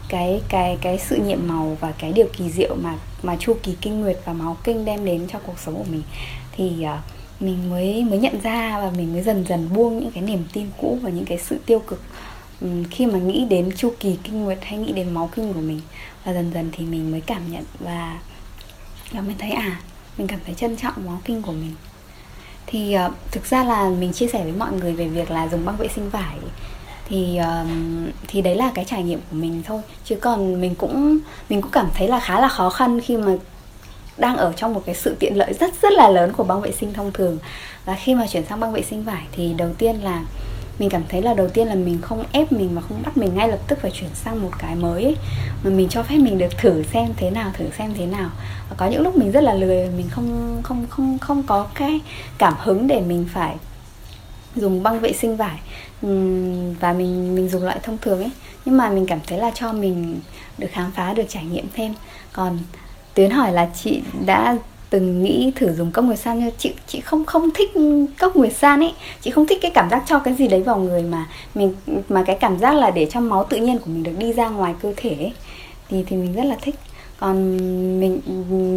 cái 0.10 0.42
cái 0.50 0.78
cái 0.82 1.00
sự 1.00 1.16
nhiệm 1.16 1.48
màu 1.48 1.78
và 1.80 1.94
cái 2.00 2.14
điều 2.14 2.28
kỳ 2.38 2.50
diệu 2.50 2.76
mà 2.76 2.96
mà 3.24 3.36
chu 3.40 3.56
kỳ 3.64 3.76
kinh 3.82 4.02
nguyệt 4.02 4.18
và 4.26 4.34
máu 4.34 4.58
kinh 4.64 4.86
đem 4.86 5.06
đến 5.06 5.28
cho 5.32 5.40
cuộc 5.40 5.60
sống 5.60 5.76
của 5.78 5.92
mình 5.92 6.04
thì 6.52 6.72
uh, 6.82 7.42
mình 7.42 7.70
mới 7.70 8.04
mới 8.04 8.20
nhận 8.20 8.42
ra 8.44 8.80
và 8.80 8.92
mình 8.98 9.14
mới 9.14 9.22
dần 9.22 9.46
dần 9.50 9.70
buông 9.74 10.00
những 10.00 10.12
cái 10.12 10.24
niềm 10.24 10.44
tin 10.54 10.68
cũ 10.78 10.98
và 11.02 11.10
những 11.10 11.26
cái 11.26 11.38
sự 11.38 11.60
tiêu 11.66 11.80
cực 11.80 12.02
um, 12.62 12.84
khi 12.84 13.06
mà 13.06 13.20
nghĩ 13.20 13.46
đến 13.46 13.72
chu 13.76 13.94
kỳ 14.00 14.18
kinh 14.24 14.44
nguyệt 14.44 14.60
hay 14.62 14.80
nghĩ 14.80 14.92
đến 14.92 15.14
máu 15.14 15.30
kinh 15.36 15.54
của 15.54 15.62
mình. 15.62 15.82
Và 16.26 16.34
dần 16.34 16.52
dần 16.54 16.70
thì 16.72 16.86
mình 16.86 17.12
mới 17.12 17.22
cảm 17.22 17.52
nhận 17.52 17.64
và 17.80 18.20
và 19.12 19.22
mình 19.22 19.38
thấy 19.40 19.52
à 19.52 19.82
mình 20.18 20.28
cảm 20.28 20.40
thấy 20.46 20.56
trân 20.56 20.78
trọng 20.78 21.06
máu 21.06 21.22
kinh 21.26 21.42
của 21.42 21.52
mình 21.52 21.76
thì 22.68 22.96
uh, 23.08 23.14
thực 23.32 23.46
ra 23.46 23.64
là 23.64 23.90
mình 23.90 24.14
chia 24.14 24.28
sẻ 24.28 24.44
với 24.44 24.52
mọi 24.52 24.72
người 24.72 24.94
về 24.94 25.08
việc 25.08 25.32
là 25.32 25.48
dùng 25.48 25.66
băng 25.66 25.78
vệ 25.78 25.88
sinh 25.88 26.10
vải. 26.10 26.38
Thì 27.08 27.40
uh, 27.40 27.68
thì 28.28 28.42
đấy 28.42 28.56
là 28.56 28.72
cái 28.76 28.86
trải 28.86 29.04
nghiệm 29.04 29.20
của 29.20 29.38
mình 29.38 29.62
thôi. 29.66 29.82
Chứ 30.06 30.16
còn 30.16 30.62
mình 30.62 30.76
cũng 30.76 31.18
mình 31.50 31.62
cũng 31.62 31.72
cảm 31.72 31.90
thấy 31.96 32.08
là 32.08 32.20
khá 32.20 32.40
là 32.40 32.48
khó 32.48 32.70
khăn 32.70 33.02
khi 33.02 33.18
mà 33.18 33.34
đang 34.18 34.38
ở 34.38 34.54
trong 34.58 34.74
một 34.74 34.82
cái 34.86 34.96
sự 34.96 35.16
tiện 35.20 35.38
lợi 35.38 35.54
rất 35.60 35.74
rất 35.82 35.94
là 35.94 36.10
lớn 36.10 36.34
của 36.34 36.44
băng 36.44 36.62
vệ 36.62 36.72
sinh 36.72 36.94
thông 36.94 37.12
thường. 37.12 37.38
Và 37.86 37.96
khi 37.96 38.16
mà 38.16 38.28
chuyển 38.28 38.46
sang 38.50 38.60
băng 38.60 38.74
vệ 38.74 38.82
sinh 38.82 39.04
vải 39.04 39.24
thì 39.32 39.54
đầu 39.54 39.70
tiên 39.78 39.96
là 40.04 40.22
mình 40.80 40.90
cảm 40.90 41.04
thấy 41.10 41.22
là 41.22 41.34
đầu 41.34 41.50
tiên 41.50 41.68
là 41.68 41.76
mình 41.76 42.02
không 42.02 42.24
ép 42.32 42.52
mình 42.52 42.76
và 42.76 42.82
không 42.82 43.02
bắt 43.04 43.18
mình 43.18 43.36
ngay 43.36 43.50
lập 43.50 43.60
tức 43.68 43.80
phải 43.82 43.92
chuyển 43.92 44.10
sang 44.14 44.42
một 44.42 44.52
cái 44.60 44.76
mới 44.76 45.04
ấy. 45.04 45.16
mà 45.64 45.70
mình 45.70 45.90
cho 45.90 46.04
phép 46.04 46.18
mình 46.18 46.38
được 46.38 46.58
thử 46.58 46.84
xem 46.84 47.14
thế 47.18 47.30
nào, 47.32 47.52
thử 47.54 47.66
xem 47.78 47.94
thế 47.98 48.06
nào. 48.06 48.30
Và 48.70 48.76
có 48.76 48.88
những 48.88 49.02
lúc 49.02 49.16
mình 49.16 49.32
rất 49.32 49.44
là 49.44 49.54
lười, 49.54 49.88
mình 49.98 50.10
không 50.10 50.60
không 50.64 50.86
không 50.90 51.20
không 51.20 51.44
có 51.44 51.68
cái 51.76 52.00
cảm 52.38 52.54
hứng 52.58 52.88
để 52.88 53.02
mình 53.02 53.28
phải 53.34 53.56
dùng 54.56 54.84
băng 54.84 55.00
vệ 55.00 55.14
sinh 55.14 55.38
vải 55.38 55.60
và 56.80 56.94
mình 56.94 57.36
mình 57.36 57.50
dùng 57.50 57.64
loại 57.64 57.80
thông 57.84 57.98
thường 57.98 58.20
ấy. 58.20 58.32
Nhưng 58.66 58.78
mà 58.78 58.90
mình 58.90 59.06
cảm 59.08 59.20
thấy 59.28 59.40
là 59.40 59.52
cho 59.56 59.74
mình 59.74 60.20
được 60.58 60.68
khám 60.72 60.92
phá, 60.92 61.14
được 61.14 61.26
trải 61.30 61.46
nghiệm 61.46 61.66
thêm. 61.74 61.94
Còn 62.34 62.60
tuyến 63.14 63.32
hỏi 63.32 63.52
là 63.52 63.70
chị 63.84 64.02
đã 64.26 64.58
từng 64.94 65.24
nghĩ 65.24 65.52
thử 65.56 65.74
dùng 65.74 65.92
cốc 65.92 66.06
nguyệt 66.06 66.20
san 66.20 66.40
nhưng 66.40 66.52
chị 66.58 66.74
chị 66.88 67.02
không 67.02 67.26
không 67.26 67.50
thích 67.52 67.72
cốc 68.20 68.36
nguyệt 68.36 68.54
san 68.54 68.80
ấy. 68.80 68.94
Chị 69.22 69.32
không 69.32 69.48
thích 69.48 69.58
cái 69.62 69.72
cảm 69.72 69.90
giác 69.90 70.04
cho 70.06 70.20
cái 70.20 70.34
gì 70.34 70.48
đấy 70.48 70.62
vào 70.62 70.78
người 70.80 71.04
mà 71.04 71.28
mình 71.56 71.76
mà 72.10 72.24
cái 72.24 72.38
cảm 72.40 72.60
giác 72.60 72.76
là 72.76 72.92
để 72.92 73.08
cho 73.12 73.20
máu 73.20 73.44
tự 73.44 73.58
nhiên 73.58 73.80
của 73.80 73.86
mình 73.86 74.04
được 74.04 74.12
đi 74.18 74.34
ra 74.34 74.50
ngoài 74.50 74.74
cơ 74.82 74.94
thể 74.98 75.10
ấy, 75.10 75.34
thì 75.90 76.04
thì 76.08 76.18
mình 76.18 76.34
rất 76.34 76.44
là 76.44 76.58
thích. 76.62 76.76
Còn 77.20 77.58
mình 78.00 78.22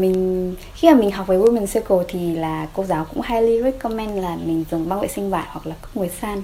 mình 0.01 0.55
khi 0.75 0.89
mà 0.89 0.95
mình 0.95 1.11
học 1.11 1.27
về 1.27 1.37
Women 1.37 1.67
Circle 1.67 2.05
thì 2.09 2.37
là 2.37 2.67
cô 2.75 2.85
giáo 2.85 3.07
cũng 3.15 3.23
highly 3.29 3.63
recommend 3.63 4.23
là 4.23 4.37
mình 4.47 4.65
dùng 4.71 4.89
băng 4.89 5.01
vệ 5.01 5.09
sinh 5.09 5.31
vải 5.31 5.47
hoặc 5.49 5.67
là 5.67 5.75
cốc 5.83 5.91
nguyệt 5.95 6.13
san. 6.21 6.43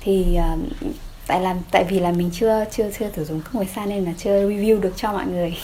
Thì 0.00 0.38
uh, 0.54 0.60
tại 1.26 1.40
làm 1.40 1.56
tại 1.70 1.84
vì 1.88 1.98
là 1.98 2.12
mình 2.12 2.30
chưa 2.32 2.64
chưa 2.70 2.90
chưa 2.98 3.08
thử 3.08 3.24
dùng 3.24 3.40
cốc 3.40 3.54
nguyệt 3.54 3.68
san 3.74 3.88
nên 3.88 4.04
là 4.04 4.12
chưa 4.18 4.48
review 4.48 4.80
được 4.80 4.92
cho 4.96 5.12
mọi 5.12 5.26
người. 5.26 5.56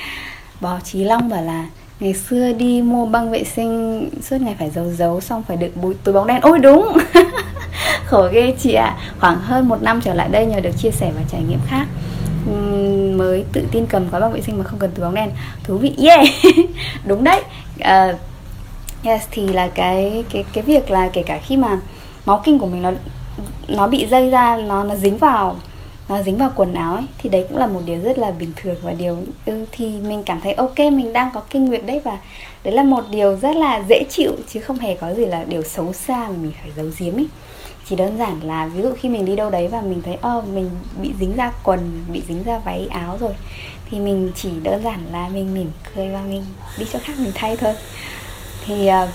Bò 0.60 0.80
trí 0.84 1.04
long 1.04 1.28
bảo 1.28 1.42
là 1.42 1.66
ngày 2.00 2.14
xưa 2.14 2.52
đi 2.52 2.82
mua 2.82 3.06
băng 3.06 3.30
vệ 3.30 3.44
sinh 3.44 4.10
suốt 4.22 4.36
ngày 4.40 4.56
phải 4.58 4.70
giấu 4.70 4.90
giấu 4.92 5.20
xong 5.20 5.42
phải 5.48 5.56
đựng 5.56 5.72
bụi 5.74 5.94
túi 6.04 6.14
bóng 6.14 6.26
đen. 6.26 6.40
Ôi 6.42 6.58
đúng! 6.58 6.98
Khổ 8.06 8.28
ghê 8.32 8.54
chị 8.58 8.72
ạ. 8.72 8.84
À. 8.84 8.98
khoảng 9.20 9.40
hơn 9.40 9.68
một 9.68 9.82
năm 9.82 10.00
trở 10.00 10.14
lại 10.14 10.28
đây 10.28 10.46
nhờ 10.46 10.60
được 10.60 10.70
chia 10.78 10.90
sẻ 10.90 11.12
và 11.16 11.22
trải 11.30 11.42
nghiệm 11.48 11.58
khác. 11.66 11.86
Mới 13.16 13.44
tự 13.52 13.64
tin 13.72 13.86
cầm 13.86 14.10
gói 14.10 14.20
băng 14.20 14.32
vệ 14.32 14.40
sinh 14.40 14.58
mà 14.58 14.64
không 14.64 14.78
cần 14.78 14.90
túi 14.90 15.04
bóng 15.04 15.14
đen. 15.14 15.30
Thú 15.64 15.78
vị 15.78 15.94
yeah! 16.02 16.26
Đúng 17.04 17.24
đấy. 17.24 17.42
Uh, 17.80 18.16
yes 19.04 19.22
thì 19.30 19.48
là 19.48 19.68
cái 19.68 20.24
cái 20.30 20.44
cái 20.52 20.64
việc 20.64 20.90
là 20.90 21.08
kể 21.12 21.22
cả 21.22 21.38
khi 21.46 21.56
mà 21.56 21.80
máu 22.26 22.42
kinh 22.44 22.58
của 22.58 22.66
mình 22.66 22.82
nó 22.82 22.92
nó 23.68 23.86
bị 23.86 24.06
dây 24.10 24.30
ra 24.30 24.56
nó 24.56 24.84
nó 24.84 24.94
dính 24.94 25.18
vào 25.18 25.56
nó 26.10 26.22
dính 26.22 26.36
vào 26.36 26.52
quần 26.56 26.74
áo 26.74 26.94
ấy 26.94 27.04
thì 27.18 27.30
đấy 27.30 27.46
cũng 27.48 27.58
là 27.58 27.66
một 27.66 27.80
điều 27.86 28.00
rất 28.00 28.18
là 28.18 28.30
bình 28.30 28.52
thường 28.56 28.76
và 28.82 28.92
điều 28.92 29.16
ừ, 29.46 29.64
thì 29.72 29.88
mình 29.88 30.22
cảm 30.26 30.40
thấy 30.40 30.52
ok 30.52 30.78
mình 30.78 31.12
đang 31.12 31.30
có 31.34 31.42
kinh 31.50 31.64
nguyệt 31.64 31.86
đấy 31.86 32.00
và 32.04 32.18
đấy 32.64 32.74
là 32.74 32.82
một 32.82 33.04
điều 33.10 33.36
rất 33.36 33.56
là 33.56 33.82
dễ 33.88 34.04
chịu 34.10 34.32
chứ 34.48 34.60
không 34.60 34.78
hề 34.78 34.94
có 34.94 35.14
gì 35.14 35.26
là 35.26 35.44
điều 35.44 35.62
xấu 35.62 35.92
xa 35.92 36.28
mà 36.28 36.36
mình 36.42 36.52
phải 36.62 36.70
giấu 36.76 36.86
giếm 36.98 37.16
ấy 37.16 37.26
chỉ 37.90 37.96
đơn 37.96 38.18
giản 38.18 38.40
là 38.42 38.66
ví 38.66 38.82
dụ 38.82 38.92
khi 39.00 39.08
mình 39.08 39.24
đi 39.24 39.36
đâu 39.36 39.50
đấy 39.50 39.68
và 39.68 39.80
mình 39.80 40.02
thấy 40.02 40.16
ô 40.22 40.38
oh, 40.38 40.48
mình 40.48 40.70
bị 41.02 41.12
dính 41.20 41.36
ra 41.36 41.52
quần 41.64 42.04
bị 42.12 42.22
dính 42.28 42.42
ra 42.42 42.58
váy 42.58 42.86
áo 42.90 43.18
rồi. 43.20 43.32
Thì 43.90 43.98
mình 43.98 44.32
chỉ 44.34 44.50
đơn 44.62 44.82
giản 44.84 45.06
là 45.12 45.28
mình 45.28 45.54
mỉm 45.54 45.70
cười 45.94 46.08
và 46.08 46.20
mình 46.22 46.44
đi 46.78 46.86
chỗ 46.92 46.98
khác 47.02 47.12
mình 47.18 47.32
thay 47.34 47.56
thôi. 47.56 47.74
Thì 48.66 48.86
ờ, 48.86 49.08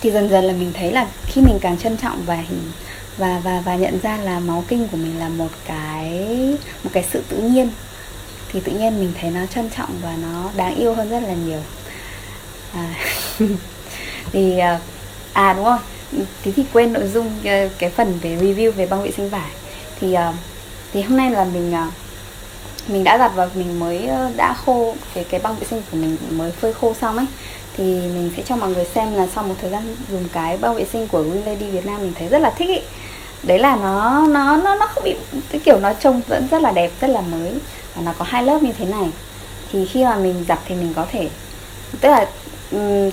thì 0.00 0.10
dần 0.10 0.28
dần 0.28 0.44
là 0.44 0.52
mình 0.52 0.72
thấy 0.74 0.92
là 0.92 1.06
khi 1.26 1.40
mình 1.40 1.58
càng 1.60 1.78
trân 1.78 1.96
trọng 1.96 2.22
và 2.26 2.34
hình 2.34 2.60
và 3.18 3.40
và 3.44 3.62
và 3.64 3.76
nhận 3.76 3.98
ra 4.02 4.16
là 4.16 4.38
máu 4.40 4.64
kinh 4.68 4.88
của 4.88 4.96
mình 4.96 5.18
là 5.18 5.28
một 5.28 5.48
cái 5.66 6.28
một 6.84 6.90
cái 6.92 7.04
sự 7.12 7.22
tự 7.28 7.36
nhiên. 7.36 7.70
Thì 8.52 8.60
tự 8.60 8.72
nhiên 8.72 9.00
mình 9.00 9.12
thấy 9.20 9.30
nó 9.30 9.46
trân 9.46 9.70
trọng 9.76 9.90
và 10.02 10.16
nó 10.22 10.50
đáng 10.56 10.76
yêu 10.76 10.94
hơn 10.94 11.08
rất 11.08 11.22
là 11.22 11.34
nhiều. 11.34 11.60
À, 12.74 12.94
thì 14.32 14.58
à, 14.58 14.80
à, 15.32 15.52
đúng 15.52 15.64
rồi. 15.64 15.78
Tí 16.42 16.52
thì 16.52 16.64
quên 16.72 16.92
nội 16.92 17.08
dung 17.08 17.30
ờ, 17.44 17.68
cái 17.78 17.90
phần 17.90 18.18
về 18.22 18.36
review 18.36 18.72
về 18.72 18.86
băng 18.86 19.02
vệ 19.02 19.10
sinh 19.10 19.28
vải. 19.28 19.50
Thì 20.00 20.14
ờ, 20.14 20.32
thì 20.92 21.02
hôm 21.02 21.16
nay 21.16 21.30
là 21.30 21.44
mình 21.44 21.72
ờ, 21.72 21.86
mình 22.88 23.04
đã 23.04 23.18
giặt 23.18 23.32
và 23.34 23.48
mình 23.54 23.80
mới 23.80 24.08
đã 24.36 24.54
khô 24.66 24.94
cái 25.14 25.24
cái 25.24 25.40
băng 25.40 25.56
vệ 25.56 25.66
sinh 25.70 25.82
của 25.90 25.96
mình 25.96 26.16
mới 26.30 26.50
phơi 26.50 26.72
khô 26.72 26.94
xong 27.00 27.16
ấy. 27.16 27.26
Thì 27.76 27.84
mình 27.84 28.30
sẽ 28.36 28.42
cho 28.46 28.56
mọi 28.56 28.70
người 28.70 28.84
xem 28.84 29.14
là 29.14 29.26
sau 29.34 29.44
một 29.44 29.54
thời 29.60 29.70
gian 29.70 29.96
dùng 30.10 30.24
cái 30.32 30.56
băng 30.58 30.74
vệ 30.74 30.84
sinh 30.92 31.08
của 31.08 31.22
Green 31.22 31.44
Lady 31.44 31.70
Việt 31.70 31.86
Nam 31.86 32.00
mình 32.00 32.12
thấy 32.18 32.28
rất 32.28 32.38
là 32.38 32.50
thích 32.50 32.68
ý 32.68 32.80
đấy 33.42 33.58
là 33.58 33.76
nó 33.76 34.26
nó 34.26 34.56
nó 34.56 34.74
nó 34.74 34.86
không 34.86 35.04
bị, 35.04 35.14
cái 35.50 35.60
kiểu 35.64 35.78
nó 35.78 35.92
trông 35.92 36.20
vẫn 36.28 36.48
rất 36.50 36.62
là 36.62 36.70
đẹp, 36.70 36.90
rất 37.00 37.08
là 37.08 37.20
mới. 37.20 37.52
Và 37.94 38.02
nó 38.02 38.12
có 38.18 38.24
hai 38.28 38.42
lớp 38.42 38.62
như 38.62 38.72
thế 38.72 38.84
này. 38.84 39.08
Thì 39.72 39.86
khi 39.86 40.04
mà 40.04 40.16
mình 40.16 40.44
giặt 40.48 40.58
thì 40.66 40.74
mình 40.74 40.92
có 40.96 41.06
thể, 41.10 41.28
tức 42.00 42.08
là 42.08 42.26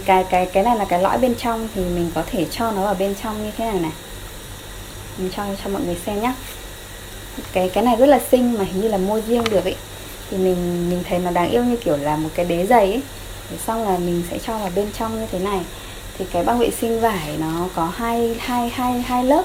cái 0.05 0.23
cái 0.29 0.45
cái 0.45 0.63
này 0.63 0.77
là 0.77 0.85
cái 0.85 1.01
lõi 1.01 1.17
bên 1.17 1.35
trong 1.35 1.67
thì 1.75 1.81
mình 1.81 2.11
có 2.15 2.23
thể 2.31 2.45
cho 2.51 2.71
nó 2.71 2.81
vào 2.81 2.93
bên 2.93 3.15
trong 3.23 3.43
như 3.43 3.51
thế 3.57 3.65
này 3.65 3.79
này. 3.79 3.91
Mình 5.17 5.29
cho 5.35 5.43
cho 5.63 5.69
mọi 5.69 5.81
người 5.81 5.97
xem 6.05 6.21
nhé 6.21 6.33
cái 7.53 7.69
cái 7.69 7.83
này 7.83 7.95
rất 7.95 8.05
là 8.05 8.19
xinh 8.31 8.57
mà 8.57 8.63
hình 8.63 8.81
như 8.81 8.87
là 8.87 8.97
mua 8.97 9.21
riêng 9.21 9.43
được 9.43 9.63
ấy. 9.63 9.75
Thì 10.29 10.37
mình 10.37 10.89
mình 10.89 11.03
thấy 11.09 11.19
nó 11.19 11.31
đáng 11.31 11.49
yêu 11.49 11.63
như 11.63 11.75
kiểu 11.77 11.97
là 11.97 12.15
một 12.15 12.29
cái 12.35 12.45
đế 12.45 12.65
giày 12.65 12.91
ấy. 12.91 13.01
Thế 13.49 13.57
xong 13.67 13.83
là 13.83 13.97
mình 13.97 14.23
sẽ 14.31 14.37
cho 14.47 14.57
vào 14.57 14.71
bên 14.75 14.91
trong 14.99 15.19
như 15.19 15.27
thế 15.31 15.39
này. 15.39 15.59
Thì 16.17 16.25
cái 16.31 16.43
băng 16.43 16.59
vệ 16.59 16.69
sinh 16.81 17.01
vải 17.01 17.37
nó 17.39 17.67
có 17.75 17.91
hai 17.95 18.35
hai 18.39 18.69
hai 18.69 19.01
hai 19.01 19.23
lớp 19.23 19.43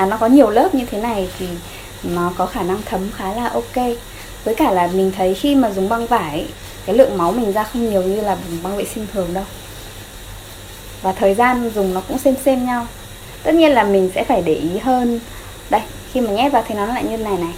à 0.00 0.06
nó 0.06 0.16
có 0.16 0.26
nhiều 0.26 0.50
lớp 0.50 0.74
như 0.74 0.84
thế 0.86 1.00
này 1.00 1.28
thì 1.38 1.48
nó 2.02 2.32
có 2.36 2.46
khả 2.46 2.62
năng 2.62 2.82
thấm 2.82 3.10
khá 3.16 3.32
là 3.34 3.48
ok. 3.48 3.86
Với 4.44 4.54
cả 4.54 4.70
là 4.70 4.86
mình 4.86 5.12
thấy 5.16 5.34
khi 5.34 5.54
mà 5.54 5.70
dùng 5.70 5.88
băng 5.88 6.06
vải 6.06 6.46
cái 6.86 6.96
lượng 6.96 7.18
máu 7.18 7.32
mình 7.32 7.52
ra 7.52 7.64
không 7.64 7.90
nhiều 7.90 8.02
như 8.02 8.20
là 8.20 8.36
băng 8.62 8.76
vệ 8.76 8.84
sinh 8.84 9.06
thường 9.12 9.34
đâu. 9.34 9.44
Và 11.02 11.12
thời 11.12 11.34
gian 11.34 11.70
dùng 11.74 11.94
nó 11.94 12.00
cũng 12.08 12.18
xem 12.18 12.34
xem 12.44 12.66
nhau. 12.66 12.86
Tất 13.42 13.54
nhiên 13.54 13.72
là 13.72 13.84
mình 13.84 14.10
sẽ 14.14 14.24
phải 14.24 14.42
để 14.42 14.54
ý 14.54 14.78
hơn. 14.78 15.20
Đây, 15.70 15.80
khi 16.12 16.20
mà 16.20 16.32
nhét 16.32 16.52
vào 16.52 16.64
thì 16.68 16.74
nó 16.74 16.86
lại 16.86 17.04
như 17.04 17.16
này 17.16 17.36
này. 17.36 17.52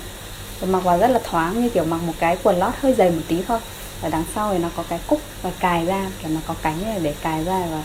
Và 0.61 0.67
mặc 0.67 0.81
vào 0.85 0.99
rất 0.99 1.09
là 1.09 1.21
thoáng, 1.25 1.63
như 1.63 1.69
kiểu 1.69 1.85
mặc 1.85 2.01
một 2.07 2.15
cái 2.19 2.37
quần 2.43 2.59
lót 2.59 2.73
hơi 2.81 2.95
dày 2.95 3.11
một 3.11 3.23
tí 3.29 3.37
thôi. 3.49 3.59
Và 4.01 4.09
đằng 4.09 4.25
sau 4.35 4.53
thì 4.53 4.59
nó 4.59 4.69
có 4.77 4.85
cái 4.89 4.99
cúc 5.07 5.21
và 5.43 5.51
cài 5.61 5.87
ra 5.87 6.07
là 6.23 6.29
nó 6.29 6.41
có 6.47 6.55
cánh 6.63 7.01
để 7.03 7.15
cài 7.23 7.45
ra 7.45 7.63
và 7.71 7.83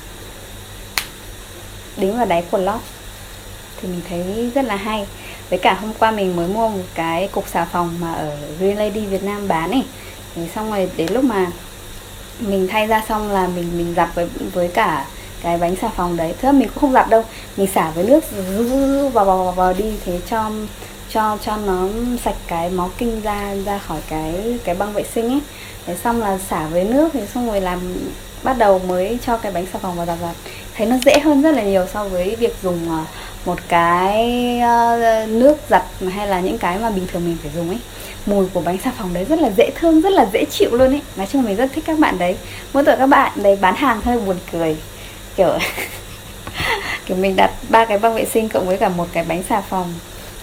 đính 1.97 2.17
vào 2.17 2.25
đáy 2.25 2.43
quần 2.51 2.65
lót 2.65 2.79
thì 3.81 3.87
mình 3.87 4.01
thấy 4.09 4.51
rất 4.55 4.65
là 4.65 4.75
hay. 4.75 5.05
Với 5.49 5.59
cả 5.59 5.73
hôm 5.73 5.93
qua 5.99 6.11
mình 6.11 6.35
mới 6.35 6.47
mua 6.47 6.69
một 6.69 6.83
cái 6.95 7.27
cục 7.27 7.47
xà 7.47 7.65
phòng 7.65 7.97
mà 8.01 8.13
ở 8.13 8.31
Green 8.59 8.77
Lady 8.77 9.05
Việt 9.05 9.23
Nam 9.23 9.47
bán 9.47 9.71
ấy. 9.71 9.83
Thì 10.35 10.41
xong 10.55 10.71
rồi 10.71 10.89
đến 10.97 11.13
lúc 11.13 11.23
mà 11.23 11.47
mình 12.39 12.67
thay 12.67 12.87
ra 12.87 13.03
xong 13.09 13.31
là 13.31 13.47
mình 13.47 13.77
mình 13.77 13.93
giặt 13.95 14.09
với 14.15 14.27
với 14.53 14.67
cả 14.67 15.05
cái 15.43 15.57
bánh 15.57 15.75
xà 15.81 15.89
phòng 15.95 16.17
đấy. 16.17 16.35
Thứ 16.41 16.51
mình 16.51 16.67
cũng 16.67 16.81
không 16.81 16.91
giặt 16.91 17.09
đâu 17.09 17.23
mình 17.57 17.67
xả 17.75 17.91
với 17.95 18.03
nước 18.03 18.23
vào 19.13 19.25
vào 19.25 19.43
vào, 19.43 19.51
vào 19.51 19.73
đi. 19.73 19.93
Thế 20.05 20.19
cho 20.29 20.51
cho 21.09 21.37
cho 21.45 21.57
nó 21.57 21.87
sạch 22.23 22.35
cái 22.47 22.69
máu 22.69 22.89
kinh 22.97 23.21
ra 23.21 23.55
ra 23.65 23.77
khỏi 23.77 23.99
cái 24.09 24.59
cái 24.63 24.75
băng 24.75 24.93
vệ 24.93 25.03
sinh 25.13 25.27
ấy. 25.27 25.41
Thế 25.85 25.95
xong 26.03 26.21
là 26.21 26.37
xả 26.49 26.67
với 26.67 26.83
nước 26.83 27.09
thì 27.13 27.19
xong 27.33 27.47
rồi 27.47 27.61
làm 27.61 27.79
bắt 28.43 28.57
đầu 28.57 28.79
mới 28.79 29.17
cho 29.25 29.37
cái 29.37 29.51
bánh 29.51 29.65
xà 29.73 29.79
phòng 29.79 29.95
vào 29.95 30.05
giặt 30.05 30.17
giặt. 30.21 30.35
Thấy 30.75 30.87
nó 30.87 30.95
dễ 31.05 31.19
hơn 31.19 31.41
rất 31.41 31.51
là 31.51 31.63
nhiều 31.63 31.85
so 31.93 32.03
với 32.03 32.35
việc 32.35 32.55
dùng 32.63 32.89
uh, 33.01 33.07
một 33.47 33.59
cái 33.67 34.59
ờ, 34.59 35.25
nước 35.29 35.57
giặt 35.69 35.83
hay 36.11 36.27
là 36.27 36.39
những 36.39 36.57
cái 36.57 36.79
mà 36.79 36.89
bình 36.89 37.07
thường 37.07 37.25
mình 37.25 37.37
phải 37.41 37.51
dùng 37.55 37.69
ấy. 37.69 37.79
Mùi 38.25 38.47
của 38.53 38.61
bánh 38.61 38.77
xà 38.77 38.91
phòng 38.97 39.13
đấy 39.13 39.25
rất 39.25 39.39
là 39.39 39.49
dễ 39.57 39.71
thương 39.75 40.01
rất 40.01 40.09
là 40.09 40.25
dễ 40.33 40.45
chịu 40.45 40.69
luôn 40.71 40.91
ấy. 40.91 41.01
Nói 41.15 41.27
chung 41.31 41.43
mình 41.43 41.55
rất 41.55 41.69
thích 41.73 41.83
các 41.87 41.99
bạn 41.99 42.17
đấy. 42.17 42.37
Mỗi 42.73 42.83
tội 42.83 42.97
các 42.97 43.07
bạn 43.07 43.31
đấy 43.35 43.57
bán 43.61 43.75
hàng 43.75 44.01
hơi 44.01 44.19
buồn 44.19 44.35
cười. 44.51 44.77
Kiểu 45.35 45.57
kiểu 47.05 47.17
mình 47.17 47.35
đặt 47.35 47.51
ba 47.69 47.85
cái 47.85 47.99
băng 47.99 48.15
vệ 48.15 48.25
sinh 48.25 48.49
cộng 48.49 48.67
với 48.67 48.77
cả 48.77 48.89
một 48.89 49.07
cái 49.13 49.25
bánh 49.27 49.43
xà 49.43 49.61
phòng. 49.61 49.93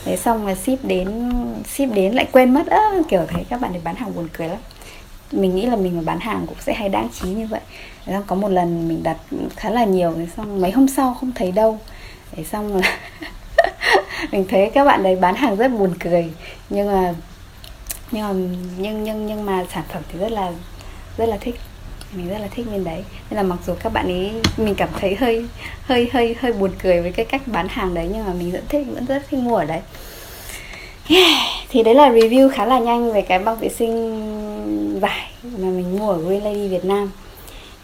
Thế 0.05 0.17
xong 0.17 0.47
là 0.47 0.55
ship 0.55 0.85
đến 0.85 1.33
ship 1.75 1.95
đến 1.95 2.13
lại 2.13 2.27
quên 2.33 2.55
mất. 2.55 2.67
Á 2.67 2.83
kiểu 3.09 3.21
thấy 3.29 3.45
các 3.51 3.61
bạn 3.61 3.73
ấy 3.73 3.81
bán 3.85 3.95
hàng 3.95 4.15
buồn 4.15 4.29
cười 4.39 4.49
lắm. 4.49 4.59
Mình 5.33 5.57
nghĩ 5.57 5.67
là 5.67 5.77
mình 5.77 5.97
mà 5.97 6.03
bán 6.05 6.21
hàng 6.21 6.47
cũng 6.47 6.59
sẽ 6.61 6.75
hay 6.75 6.89
đáng 6.89 7.09
trí 7.21 7.29
như 7.29 7.47
vậy. 7.47 7.61
Xong 8.07 8.25
có 8.27 8.37
một 8.37 8.49
lần 8.49 8.89
mình 8.89 9.03
đặt 9.03 9.17
khá 9.57 9.71
là 9.71 9.85
nhiều, 9.85 10.15
thế 10.17 10.27
xong 10.37 10.61
mấy 10.61 10.71
hôm 10.71 10.89
sau 10.89 11.17
không 11.21 11.33
thấy 11.35 11.53
đâu 11.53 11.79
thế 12.37 12.45
xong 12.45 12.77
là 12.77 12.99
mình 14.33 14.45
thấy 14.49 14.71
các 14.75 14.85
bạn 14.85 15.03
đấy 15.03 15.17
bán 15.17 15.35
hàng 15.35 15.57
rất 15.57 15.69
buồn 15.69 15.95
cười. 16.01 16.31
Nhưng 16.71 16.87
mà 16.87 17.15
nhưng 18.13 18.23
mà, 18.23 18.57
nhưng 18.79 19.05
nhưng 19.05 19.27
nhưng 19.27 19.47
mà 19.47 19.65
sản 19.75 19.85
phẩm 19.93 20.03
thì 20.13 20.19
rất 20.19 20.33
là 20.33 20.53
rất 21.17 21.29
là 21.29 21.37
thích. 21.41 21.55
Mình 22.17 22.29
rất 22.29 22.39
là 22.39 22.49
thích 22.51 22.67
bên 22.73 22.85
đấy. 22.85 23.05
Nên 23.31 23.37
là 23.37 23.43
mặc 23.43 23.59
dù 23.67 23.75
các 23.81 23.93
bạn 23.93 24.07
ấy, 24.07 24.33
mình 24.57 24.75
cảm 24.75 24.89
thấy 25.01 25.15
hơi 25.15 25.47
hơi 25.83 26.11
hơi 26.13 26.37
hơi 26.41 26.53
buồn 26.53 26.71
cười 26.83 27.03
với 27.03 27.13
cái 27.13 27.27
cách 27.27 27.43
bán 27.47 27.69
hàng 27.69 27.95
đấy, 27.95 28.09
nhưng 28.13 28.25
mà 28.27 28.33
mình 28.33 28.53
vẫn 28.53 28.65
thích, 28.69 28.87
vẫn 28.95 29.07
rất 29.07 29.23
thích 29.31 29.41
mua 29.41 29.57
ở 29.57 29.65
đấy. 29.65 29.81
Yeah. 31.09 31.41
thì 31.69 31.83
đấy 31.83 31.95
là 31.95 32.11
review 32.11 32.49
khá 32.49 32.67
là 32.67 32.79
nhanh 32.79 33.13
về 33.13 33.23
cái 33.23 33.39
băng 33.39 33.57
vệ 33.57 33.69
sinh 33.69 35.01
vải 35.01 35.31
mà 35.43 35.69
mình 35.69 35.99
mua 35.99 36.11
ở 36.11 36.19
Green 36.19 36.43
Lady 36.43 36.69
Việt 36.69 36.85
Nam 36.85 37.11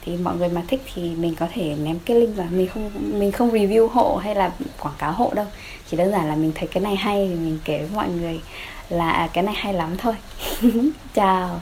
thì 0.04 0.16
mọi 0.16 0.36
người 0.36 0.48
mà 0.48 0.62
thích 0.68 0.82
thì 0.94 1.10
mình 1.10 1.34
có 1.34 1.46
thể 1.52 1.74
ném 1.82 1.98
cái 2.04 2.20
link 2.20 2.36
vào. 2.36 2.46
Mình 2.50 2.68
không 2.68 2.90
mình 3.18 3.32
không 3.32 3.50
review 3.50 3.88
hộ 3.88 4.16
hay 4.16 4.34
là 4.34 4.52
quảng 4.80 4.94
cáo 4.98 5.12
hộ 5.12 5.32
đâu. 5.34 5.46
Chỉ 5.90 5.96
đơn 5.96 6.10
giản 6.10 6.28
là 6.28 6.36
mình 6.36 6.52
thấy 6.54 6.68
cái 6.68 6.82
này 6.82 6.96
hay 6.96 7.26
thì 7.28 7.34
mình 7.34 7.58
kể 7.64 7.78
với 7.78 7.88
mọi 7.94 8.08
người 8.08 8.40
là 8.88 9.10
à, 9.10 9.28
cái 9.32 9.44
này 9.44 9.54
hay 9.54 9.74
lắm 9.74 9.96
thôi. 9.98 10.14
Chào 11.14 11.60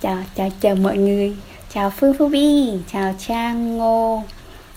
chào 0.00 0.18
chào 0.34 0.48
chào 0.60 0.74
mọi 0.74 0.96
người. 0.96 1.36
Chào 1.74 1.90
phương 1.90 2.14
Phương 2.18 2.30
Vi 2.30 2.70
chào 2.92 3.14
Trang 3.18 3.78
Ngô, 3.78 4.22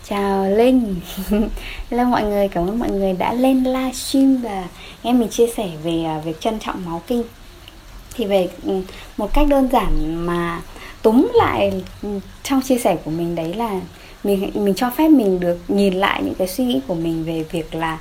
chào 0.09 0.49
Linh. 0.49 0.95
Hello 1.89 2.03
mọi 2.03 2.23
người, 2.23 2.47
cảm 2.47 2.67
ơn 2.67 2.79
mọi 2.79 2.91
người 2.91 3.13
đã 3.13 3.33
lên 3.33 3.63
livestream 3.63 4.37
và 4.37 4.67
nghe 5.03 5.13
mình 5.13 5.29
chia 5.29 5.47
sẻ 5.47 5.69
về 5.83 6.03
à, 6.03 6.21
việc 6.25 6.41
trân 6.41 6.59
trọng 6.59 6.85
máu 6.85 7.01
kinh. 7.07 7.23
Thì 8.13 8.25
về 8.25 8.49
ừ, 8.63 8.81
một 9.17 9.33
cách 9.33 9.47
đơn 9.49 9.69
giản 9.71 10.25
mà 10.25 10.61
túm 11.05 11.31
lại 11.33 11.83
ừ, 12.03 12.09
trong 12.43 12.61
chia 12.61 12.77
sẻ 12.77 12.97
của 13.05 13.11
mình 13.11 13.35
đấy 13.35 13.53
là 13.53 13.81
mình 14.23 14.51
mình 14.53 14.75
cho 14.75 14.89
phép 14.89 15.07
mình 15.07 15.39
được 15.39 15.57
nhìn 15.67 15.93
lại 15.93 16.21
những 16.23 16.35
cái 16.35 16.47
suy 16.47 16.65
nghĩ 16.65 16.81
của 16.87 16.95
mình 16.95 17.23
về 17.23 17.45
việc 17.51 17.75
là 17.75 17.99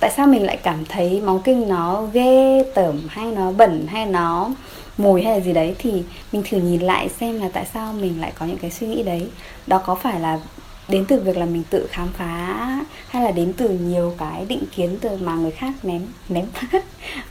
tại 0.00 0.10
sao 0.16 0.26
mình 0.26 0.42
lại 0.42 0.56
cảm 0.56 0.84
thấy 0.84 1.20
máu 1.20 1.40
kinh 1.44 1.68
nó 1.68 2.02
ghê 2.12 2.64
tởm 2.74 3.00
hay 3.08 3.32
nó 3.32 3.50
bẩn 3.52 3.86
hay 3.86 4.06
nó 4.06 4.50
mùi 4.98 5.22
hay 5.22 5.38
là 5.38 5.44
gì 5.44 5.52
đấy. 5.52 5.74
Thì 5.78 6.02
mình 6.32 6.42
thử 6.50 6.56
nhìn 6.58 6.80
lại 6.80 7.08
xem 7.20 7.40
là 7.40 7.48
tại 7.52 7.66
sao 7.74 7.92
mình 7.92 8.20
lại 8.20 8.32
có 8.38 8.46
những 8.46 8.58
cái 8.58 8.70
suy 8.70 8.86
nghĩ 8.86 9.02
đấy. 9.02 9.28
Đó 9.66 9.78
có 9.86 9.94
phải 9.94 10.20
là 10.20 10.40
đến 10.88 11.04
từ 11.08 11.20
việc 11.20 11.36
là 11.36 11.46
mình 11.46 11.62
tự 11.70 11.86
khám 11.90 12.08
phá 12.18 12.78
hay 13.08 13.22
là 13.22 13.30
đến 13.30 13.52
từ 13.56 13.68
nhiều 13.68 14.14
cái 14.18 14.44
định 14.48 14.62
kiến 14.76 14.96
từ 15.00 15.16
mà 15.16 15.34
người 15.34 15.50
khác 15.50 15.72
ném 15.82 16.02
ném 16.28 16.44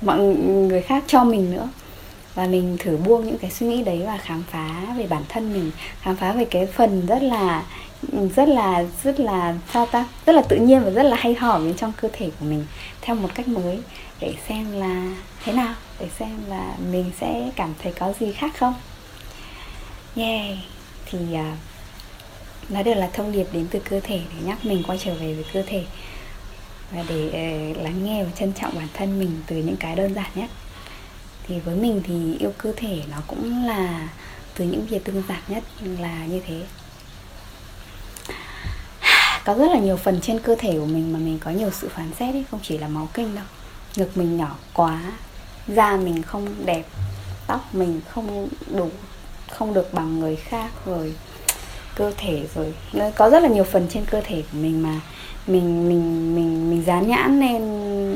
mọi 0.01 0.19
người 0.19 0.81
khác 0.81 1.03
cho 1.07 1.23
mình 1.23 1.51
nữa? 1.51 1.69
Và 2.37 2.45
mình 2.45 2.77
thử 2.79 2.97
buông 2.97 3.27
những 3.27 3.37
cái 3.37 3.51
suy 3.51 3.67
nghĩ 3.67 3.83
đấy 3.83 4.01
và 4.05 4.17
khám 4.17 4.43
phá 4.51 4.93
về 4.97 5.07
bản 5.07 5.23
thân 5.29 5.53
mình 5.53 5.71
khám 6.01 6.15
phá 6.15 6.31
về 6.31 6.45
cái 6.45 6.65
phần 6.65 7.05
rất 7.05 7.23
là 7.23 7.63
rất 8.35 8.49
là 8.49 8.83
rất 9.03 9.19
là 9.19 9.55
sao 9.73 9.85
ta? 9.85 10.05
Rất 10.25 10.33
là 10.33 10.41
tự 10.41 10.57
nhiên 10.57 10.83
và 10.83 10.89
rất 10.89 11.03
là 11.03 11.17
hay 11.19 11.33
ho 11.33 11.59
bên 11.59 11.73
trong 11.73 11.91
cơ 12.01 12.09
thể 12.13 12.31
của 12.39 12.45
mình 12.45 12.65
theo 13.01 13.15
một 13.15 13.29
cách 13.35 13.47
mới 13.47 13.79
để 14.19 14.33
xem 14.47 14.71
là 14.71 15.15
thế 15.43 15.53
nào 15.53 15.73
để 15.99 16.07
xem 16.19 16.41
là 16.49 16.75
mình 16.91 17.11
sẽ 17.19 17.51
cảm 17.55 17.73
thấy 17.83 17.93
có 17.93 18.13
gì 18.19 18.31
khác 18.31 18.51
không? 18.57 18.73
Yeah 20.15 20.57
thì 21.11 21.19
uh, 21.33 21.39
nó 22.69 22.83
đều 22.83 22.95
là 22.95 23.09
thông 23.13 23.31
điệp 23.31 23.47
đến 23.53 23.67
từ 23.71 23.79
cơ 23.79 23.99
thể 23.99 24.21
để 24.33 24.45
nhắc 24.45 24.65
mình 24.65 24.83
quay 24.87 24.97
trở 24.97 25.13
về 25.13 25.33
với 25.33 25.45
cơ 25.53 25.63
thể 25.67 25.83
và 26.91 27.03
để 27.09 27.27
uh, 27.27 27.83
lắng 27.83 28.05
nghe 28.05 28.23
và 28.23 28.29
trân 28.39 28.53
trọng 28.53 28.75
bản 28.75 28.87
thân 28.93 29.19
mình 29.19 29.41
từ 29.47 29.55
những 29.55 29.77
cái 29.77 29.95
đơn 29.95 30.13
giản 30.13 30.31
nhất 30.35 30.49
thì 31.47 31.59
với 31.59 31.75
mình 31.75 32.01
thì 32.05 32.37
yêu 32.39 32.53
cơ 32.57 32.73
thể 32.75 33.01
nó 33.11 33.17
cũng 33.27 33.65
là 33.65 34.09
từ 34.55 34.65
những 34.65 34.85
việc 34.85 35.03
tương 35.03 35.23
giản 35.29 35.41
nhất 35.47 35.63
là 35.99 36.25
như 36.25 36.41
thế. 36.47 36.63
Có 39.45 39.53
rất 39.53 39.71
là 39.71 39.79
nhiều 39.79 39.97
phần 39.97 40.19
trên 40.21 40.39
cơ 40.39 40.55
thể 40.59 40.77
của 40.79 40.85
mình 40.85 41.13
mà 41.13 41.19
mình 41.19 41.39
có 41.39 41.51
nhiều 41.51 41.71
sự 41.71 41.89
phán 41.89 42.11
xét 42.19 42.35
ấy, 42.35 42.45
không 42.51 42.59
chỉ 42.63 42.77
là 42.77 42.87
máu 42.87 43.09
kinh 43.13 43.35
đâu. 43.35 43.45
Ngực 43.95 44.17
mình 44.17 44.37
nhỏ 44.37 44.55
quá, 44.73 45.01
da 45.67 45.97
mình 45.97 46.23
không 46.23 46.65
đẹp, 46.65 46.85
tóc 47.47 47.75
mình 47.75 48.01
không 48.09 48.47
đủ, 48.71 48.89
không 49.51 49.73
được 49.73 49.93
bằng 49.93 50.19
người 50.19 50.35
khác, 50.35 50.71
rồi 50.85 51.13
cơ 51.95 52.11
thể, 52.17 52.47
rồi 52.55 52.73
có 53.15 53.29
rất 53.29 53.43
là 53.43 53.49
nhiều 53.49 53.63
phần 53.63 53.87
trên 53.89 54.05
cơ 54.05 54.21
thể 54.25 54.43
của 54.51 54.57
mình 54.57 54.83
mà 54.83 55.01
mình 55.47 55.89
mình 55.89 56.35
mình 56.35 56.69
mình 56.69 56.83
dán 56.85 57.07
nhãn 57.07 57.39
lên 57.39 57.61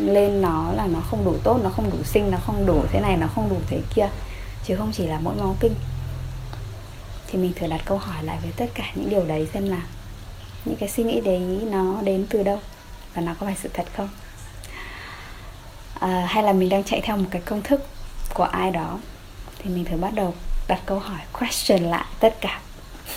lên 0.06 0.42
nó 0.42 0.72
là 0.72 0.88
nó 0.88 1.00
không 1.00 1.26
đủ 1.26 1.36
tốt 1.44 1.60
nó 1.64 1.70
không 1.70 1.90
đủ 1.92 1.98
xinh 2.04 2.32
nó 2.32 2.38
không 2.46 2.66
đủ 2.66 2.84
thế 2.92 3.00
này 3.00 3.18
nó 3.18 3.28
không 3.28 3.50
đủ 3.50 3.56
thế 3.68 3.82
kia 3.96 4.10
chứ 4.64 4.76
không 4.76 4.92
chỉ 4.92 5.08
là 5.08 5.20
mỗi 5.20 5.36
máu 5.36 5.56
kinh. 5.60 5.76
Thì 7.28 7.40
mình 7.40 7.54
thử 7.56 7.68
đặt 7.68 7.82
câu 7.86 7.98
hỏi 7.98 8.24
lại 8.24 8.38
với 8.44 8.52
tất 8.58 8.66
cả 8.74 8.84
những 8.96 9.10
điều 9.10 9.26
đấy 9.26 9.48
xem 9.54 9.70
là 9.70 9.82
những 10.66 10.76
cái 10.76 10.90
suy 10.90 11.04
nghĩ 11.04 11.22
đấy 11.22 11.40
nó 11.72 12.02
đến 12.02 12.26
từ 12.30 12.44
đâu 12.44 12.60
và 13.14 13.22
nó 13.22 13.34
có 13.40 13.46
phải 13.46 13.56
sự 13.64 13.70
thật 13.74 13.86
không. 13.96 14.10
À, 16.00 16.26
hay 16.30 16.44
là 16.44 16.54
mình 16.54 16.70
đang 16.70 16.84
chạy 16.84 17.02
theo 17.04 17.18
một 17.18 17.28
cái 17.32 17.42
công 17.46 17.62
thức 17.62 17.86
của 18.34 18.44
ai 18.44 18.72
đó 18.72 19.00
thì 19.60 19.70
mình 19.70 19.86
thử 19.86 19.98
bắt 19.98 20.14
đầu 20.14 20.34
đặt 20.68 20.82
câu 20.86 21.00
hỏi 21.00 21.20
question 21.40 21.84
lại 21.84 22.06
tất 22.20 22.36
cả. 22.42 22.62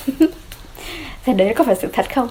Thế 1.25 1.33
đấy 1.33 1.54
có 1.56 1.64
phải 1.64 1.76
sự 1.83 1.90
thật 1.92 2.06
không? 2.14 2.28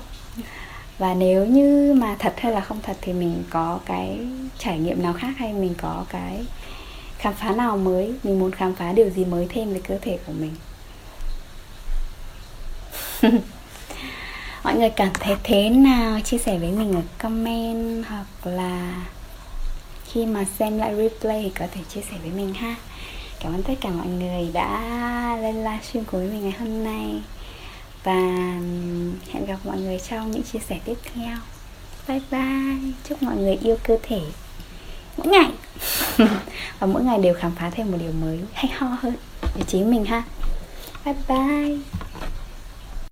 Và 0.97 1.13
nếu 1.13 1.45
như 1.45 1.93
mà 1.97 2.15
thật 2.19 2.33
hay 2.37 2.51
là 2.51 2.61
không 2.61 2.79
thật 2.83 2.97
thì 3.01 3.13
mình 3.13 3.43
có 3.49 3.79
cái 3.85 4.19
trải 4.57 4.79
nghiệm 4.79 5.03
nào 5.03 5.13
khác 5.13 5.33
hay 5.37 5.53
mình 5.53 5.73
có 5.77 6.05
cái 6.09 6.45
khám 7.17 7.33
phá 7.33 7.51
nào 7.51 7.77
mới? 7.77 8.13
Mình 8.23 8.39
muốn 8.39 8.51
khám 8.51 8.75
phá 8.75 8.93
điều 8.93 9.09
gì 9.09 9.25
mới 9.25 9.47
thêm 9.49 9.73
về 9.73 9.81
cơ 9.87 9.97
thể 10.01 10.19
của 10.25 10.33
mình? 10.33 10.55
Mọi 14.63 14.75
người 14.75 14.89
cảm 14.89 15.09
thấy 15.13 15.35
thế 15.43 15.69
nào? 15.69 16.19
Chia 16.19 16.37
sẻ 16.37 16.57
với 16.57 16.71
mình 16.71 16.93
ở 16.93 17.01
comment 17.17 18.05
hoặc 18.05 18.25
là 18.43 19.05
khi 20.05 20.25
mà 20.25 20.45
xem 20.59 20.77
lại 20.77 20.95
replay 20.95 21.41
thì 21.43 21.51
có 21.59 21.65
thể 21.73 21.81
chia 21.89 22.01
sẻ 22.01 22.17
với 22.21 22.31
mình 22.31 22.53
ha. 22.53 22.75
Cảm 23.39 23.53
ơn 23.53 23.63
tất 23.63 23.73
cả 23.81 23.89
mọi 23.89 24.07
người 24.07 24.49
đã 24.53 24.79
lên 25.41 25.55
livestream 25.55 26.05
cùng 26.05 26.19
với 26.19 26.29
mình 26.29 26.41
ngày 26.41 26.59
hôm 26.59 26.83
nay 26.83 27.21
và 28.03 28.13
hẹn 29.31 29.45
gặp 29.47 29.57
mọi 29.63 29.77
người 29.77 29.99
trong 30.09 30.31
những 30.31 30.43
chia 30.43 30.59
sẻ 30.59 30.79
tiếp 30.85 30.97
theo. 31.13 31.37
Bye 32.07 32.21
bye. 32.31 32.91
Chúc 33.03 33.23
mọi 33.23 33.35
người 33.35 33.57
yêu 33.61 33.77
cơ 33.83 33.97
thể. 34.03 34.21
Mỗi 35.17 35.27
ngày. 35.27 35.51
Và 36.79 36.87
mỗi 36.87 37.03
ngày 37.03 37.17
đều 37.17 37.33
khám 37.33 37.51
phá 37.55 37.69
thêm 37.69 37.91
một 37.91 37.97
điều 38.01 38.11
mới, 38.11 38.39
hay 38.53 38.71
ho 38.77 38.87
hơn. 38.87 39.13
Để 39.55 39.63
chính 39.67 39.91
mình 39.91 40.05
ha. 40.05 40.23
Bye 41.05 41.15
bye. 41.27 41.77